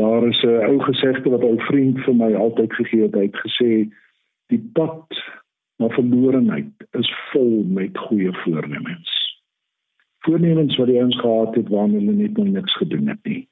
Daar 0.00 0.28
is 0.28 0.42
'n 0.42 0.64
ou 0.68 0.78
gesegde 0.80 1.30
wat 1.30 1.42
'n 1.42 1.52
ou 1.52 1.58
vriend 1.68 1.98
vir 2.04 2.14
my 2.14 2.34
altyd 2.34 2.72
gegee 2.72 3.02
het. 3.02 3.14
Hy 3.14 3.26
het 3.30 3.40
gesê 3.46 3.90
die 4.48 4.62
pad 4.72 5.06
na 5.82 5.90
verlorenheid 5.96 6.86
is 6.98 7.10
vol 7.32 7.62
met 7.66 7.98
goeie 8.06 8.32
voornemens. 8.44 9.12
Voornemens 10.26 10.76
wat 10.78 10.90
die 10.90 11.00
ouens 11.02 11.18
gehad 11.20 11.56
het 11.58 11.68
waarna 11.74 11.98
hulle 11.98 12.16
net 12.22 12.36
nog 12.38 12.52
niks 12.54 12.76
gedoen 12.80 13.10
het 13.10 13.22
nie. 13.28 13.42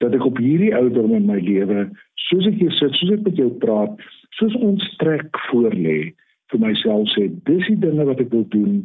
Dat 0.00 0.16
ek 0.16 0.24
op 0.24 0.38
hierdie 0.40 0.74
ouderdom 0.76 1.14
in 1.16 1.28
my 1.28 1.40
lewe, 1.40 1.88
soos 2.28 2.48
ek 2.48 2.60
hier 2.60 2.72
sit, 2.76 2.96
soos 2.96 3.16
ek 3.16 3.26
met 3.28 3.40
jou 3.40 3.50
praat, 3.62 4.00
soos 4.40 4.56
ons 4.64 4.84
trek 5.00 5.44
voor 5.48 5.76
lê, 5.76 6.14
vir 6.52 6.62
myself 6.62 7.10
sê 7.14 7.26
dis 7.48 7.66
die 7.70 7.80
dinge 7.82 8.06
wat 8.06 8.22
ek 8.22 8.30
wil 8.34 8.46
doen 8.54 8.78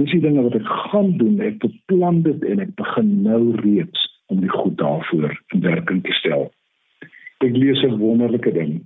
dis 0.00 0.10
die 0.12 0.22
dinge 0.24 0.42
wat 0.46 0.56
ek 0.58 0.66
gaan 0.90 1.12
doen 1.20 1.38
ek 1.44 1.60
beplan 1.62 2.22
dit 2.26 2.44
en 2.50 2.62
ek 2.64 2.74
begin 2.80 3.12
nou 3.26 3.40
reeds 3.62 4.06
om 4.32 4.42
die 4.42 4.52
goed 4.52 4.76
daarvoor 4.82 5.34
in 5.54 5.64
werking 5.66 6.02
te 6.06 6.16
stel 6.18 6.48
ek 7.46 7.54
lees 7.54 7.82
'n 7.86 8.00
wonderlike 8.02 8.52
ding 8.58 8.80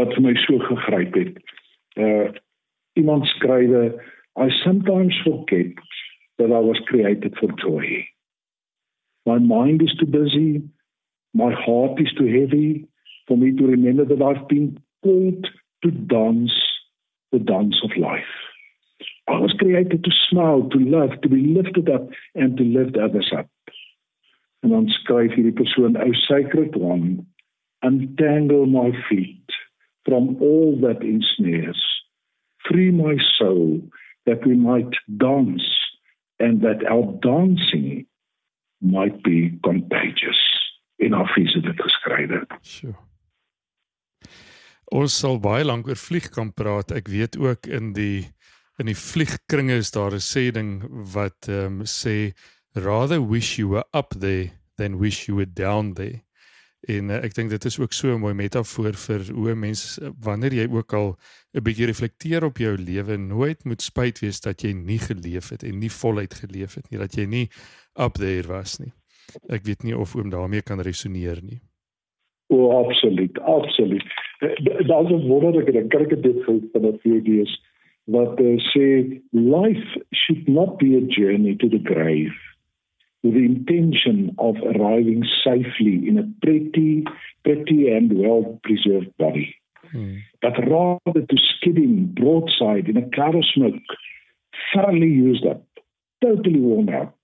wat 0.00 0.14
vir 0.14 0.24
my 0.28 0.34
so 0.46 0.58
gegryp 0.70 1.20
het 1.20 1.42
uh 1.98 2.28
iemand 3.00 3.26
skrywe 3.34 3.82
i 4.44 4.48
sometimes 4.64 5.14
forget 5.24 5.74
that 6.38 6.50
i 6.58 6.62
was 6.70 6.80
created 6.90 7.32
for 7.40 7.50
joy 7.66 7.86
my 9.26 9.38
mind 9.38 9.82
is 9.82 9.94
too 9.98 10.10
busy 10.20 10.50
my 11.34 11.52
heart 11.64 12.00
is 12.00 12.12
too 12.18 12.30
heavy 12.38 12.70
for 13.26 13.36
me 13.36 13.52
to 13.58 13.66
remember 13.66 14.04
that 14.04 14.22
i've 14.28 14.46
been 14.48 14.68
called 15.02 15.44
to 15.82 15.90
dance 15.90 16.56
the 17.32 17.38
dance 17.38 17.76
of 17.84 17.90
life. 17.96 18.32
I 19.28 19.38
was 19.38 19.52
created 19.58 20.04
to 20.04 20.10
smile, 20.30 20.68
to 20.70 20.78
love, 20.78 21.20
to 21.22 21.28
be 21.28 21.54
lifted 21.54 21.90
up 21.90 22.08
and 22.34 22.56
to 22.56 22.64
lift 22.64 22.96
others 22.96 23.32
up. 23.36 23.48
En 24.60 24.70
dan 24.70 24.88
skryf 24.88 25.32
hierdie 25.36 25.54
persoon, 25.54 25.96
"O 25.96 26.12
sacred 26.12 26.74
one, 26.74 27.26
untangle 27.82 28.66
my 28.66 28.90
feet 29.08 29.46
from 30.04 30.36
all 30.42 30.76
that 30.80 31.02
ensnares. 31.02 31.78
Free 32.68 32.90
my 32.90 33.16
soul 33.38 33.80
that 34.24 34.44
we 34.46 34.54
might 34.54 34.94
dance 35.16 35.66
and 36.38 36.60
that 36.62 36.84
our 36.86 37.06
dancing 37.22 38.06
might 38.80 39.22
be 39.22 39.58
contagious." 39.62 40.40
In 40.98 41.14
our 41.14 41.30
het 41.34 41.62
dit 41.62 41.80
geskrywe. 41.80 42.46
Sure. 42.62 42.96
Ons 44.90 45.18
sal 45.18 45.38
baie 45.38 45.64
lank 45.64 45.86
oor 45.86 46.00
vlieg 46.00 46.30
kan 46.32 46.52
praat. 46.52 46.90
Ek 46.96 47.08
weet 47.12 47.36
ook 47.38 47.66
in 47.66 47.92
die 47.92 48.26
in 48.78 48.86
die 48.86 48.96
vliegkringe 48.96 49.76
is 49.82 49.90
daar 49.90 50.14
'n 50.14 50.22
sê 50.22 50.50
ding 50.50 50.82
wat 51.14 51.48
ehm 51.48 51.80
um, 51.80 51.84
sê 51.84 52.32
rather 52.74 53.20
wish 53.20 53.58
you 53.58 53.68
were 53.68 53.84
up 53.92 54.14
there 54.20 54.50
than 54.76 54.98
wish 54.98 55.28
you 55.28 55.36
were 55.36 55.52
down 55.52 55.94
there. 55.94 56.22
En 56.86 57.10
uh, 57.10 57.18
ek 57.26 57.34
dink 57.34 57.50
dit 57.50 57.64
is 57.64 57.78
ook 57.80 57.92
so 57.92 58.14
'n 58.14 58.20
mooi 58.22 58.34
metafoor 58.34 58.94
vir 58.94 59.22
hoe 59.34 59.54
mense 59.54 60.12
wanneer 60.22 60.54
jy 60.54 60.66
ook 60.70 60.92
al 60.92 61.16
'n 61.54 61.62
bietjie 61.62 61.86
reflekteer 61.86 62.44
op 62.44 62.58
jou 62.58 62.76
lewe 62.76 63.16
nooit 63.16 63.64
moet 63.64 63.82
spyt 63.82 64.20
wees 64.20 64.40
dat 64.40 64.62
jy 64.62 64.72
nie 64.72 64.98
geleef 64.98 65.50
het 65.50 65.62
en 65.62 65.78
nie 65.78 65.90
voluit 65.90 66.34
geleef 66.34 66.74
het 66.74 66.90
nie 66.90 66.98
dat 66.98 67.14
jy 67.14 67.26
nie 67.26 67.48
up 67.98 68.14
there 68.14 68.46
was 68.46 68.78
nie. 68.78 68.92
Ek 69.48 69.64
weet 69.64 69.82
nie 69.82 69.96
of 69.96 70.14
oom 70.14 70.30
daarmee 70.30 70.62
kan 70.62 70.80
resoneer 70.80 71.42
nie. 71.42 71.60
O, 72.48 72.56
oh, 72.56 72.86
absoluut, 72.86 73.38
absoluut. 73.38 74.04
Daar's 74.86 75.10
'n 75.10 75.26
wonderlike 75.26 75.88
kan 75.88 76.00
ek 76.00 76.22
dit 76.22 76.44
gou 76.44 76.62
van 76.72 76.82
die 76.82 76.98
VD's 77.02 77.66
wat 78.06 78.40
uh, 78.40 78.56
sê 78.72 79.20
life 79.32 80.00
should 80.14 80.48
not 80.48 80.78
be 80.78 80.96
a 80.96 81.04
journey 81.08 81.56
to 81.56 81.68
the 81.68 81.82
grave 81.82 82.38
with 83.22 83.34
the 83.34 83.44
intention 83.44 84.34
of 84.38 84.56
arriving 84.56 85.24
safely 85.44 86.08
in 86.08 86.18
a 86.18 86.44
pretty 86.44 87.04
pretty 87.44 87.90
and 87.90 88.12
well 88.18 88.58
preserved 88.62 89.16
body. 89.18 89.54
Hmm. 89.90 90.16
But 90.42 90.54
rather 90.68 91.26
to 91.26 91.36
skidding 91.56 92.12
broadside 92.14 92.88
in 92.88 92.96
a 92.96 93.10
cloud 93.10 93.34
of 93.34 93.44
smoke, 93.54 93.88
thoroughly 94.72 95.08
used 95.08 95.46
up, 95.46 95.64
totally 96.22 96.60
worn 96.60 96.92
out, 96.92 97.14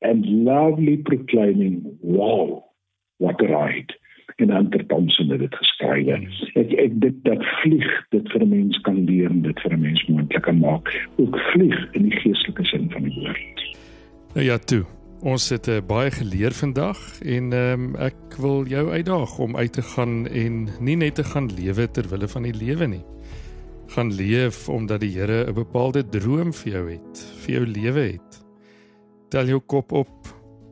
and 0.00 0.24
loudly 0.44 0.98
proclaiming, 0.98 1.98
Wow, 2.02 2.64
what 3.18 3.42
a 3.42 3.48
ride! 3.48 3.94
en 4.36 4.50
Hunter 4.50 4.86
Thompson 4.86 5.28
het 5.28 5.38
dit 5.38 5.54
geskryf. 5.54 6.40
Ek 6.58 6.72
ek 6.72 6.96
dit 7.00 7.20
dat 7.22 7.44
vlieg 7.60 7.90
dit 8.10 8.30
vir 8.32 8.42
'n 8.42 8.48
mens 8.48 8.80
kan 8.80 9.04
leer 9.04 9.30
en 9.30 9.42
dit 9.42 9.60
vir 9.60 9.72
'n 9.72 9.80
mens 9.80 10.06
moontlik 10.06 10.42
kan 10.42 10.58
maak. 10.58 11.06
Ook 11.16 11.38
vlieg 11.52 11.92
in 11.92 12.02
die 12.08 12.18
geestelike 12.18 12.64
sin 12.64 12.90
van 12.90 13.02
die 13.02 13.14
woord. 13.14 13.76
Nou 14.34 14.46
ja, 14.46 14.58
toe. 14.58 14.84
Ons 15.24 15.46
het 15.48 15.70
uh, 15.72 15.78
baie 15.80 16.10
geleer 16.12 16.52
vandag 16.52 16.98
en 17.24 17.52
um, 17.56 17.84
ek 17.96 18.36
wil 18.44 18.66
jou 18.68 18.82
uitdaag 18.92 19.38
om 19.40 19.56
uit 19.56 19.72
te 19.72 19.82
gaan 19.94 20.26
en 20.28 20.66
nie 20.84 20.96
net 21.00 21.16
te 21.16 21.24
gaan 21.24 21.48
lewe 21.56 21.86
ter 21.88 22.10
wille 22.10 22.28
van 22.28 22.44
die 22.44 22.52
lewe 22.52 22.90
nie. 22.92 23.00
Gaan 23.94 24.12
leef 24.12 24.68
omdat 24.68 25.00
die 25.00 25.14
Here 25.16 25.46
'n 25.48 25.56
bepaalde 25.56 26.04
droom 26.04 26.52
vir 26.52 26.72
jou 26.72 26.84
het, 26.90 27.24
vir 27.40 27.54
jou 27.54 27.64
lewe 27.66 28.04
het. 28.12 28.44
Tel 29.30 29.48
jou 29.48 29.60
kop 29.60 29.92
op. 29.92 30.28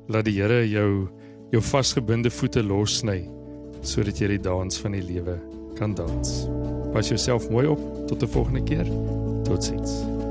Laat 0.09 0.29
die 0.29 0.37
Here 0.37 0.69
jou 0.69 1.09
jou 1.51 1.63
vasgebinde 1.63 2.31
voete 2.31 2.63
lossny 2.63 3.29
sodat 3.81 4.21
jy 4.21 4.37
die 4.37 4.41
dans 4.41 4.79
van 4.79 4.93
die 4.93 5.03
lewe 5.03 5.41
kan 5.77 5.95
dans. 5.95 6.49
Pas 6.93 7.09
jouself 7.09 7.49
mooi 7.49 7.67
op 7.67 7.81
tot 8.07 8.23
'n 8.23 8.29
volgende 8.29 8.63
keer. 8.63 8.87
Totsiens. 9.45 10.22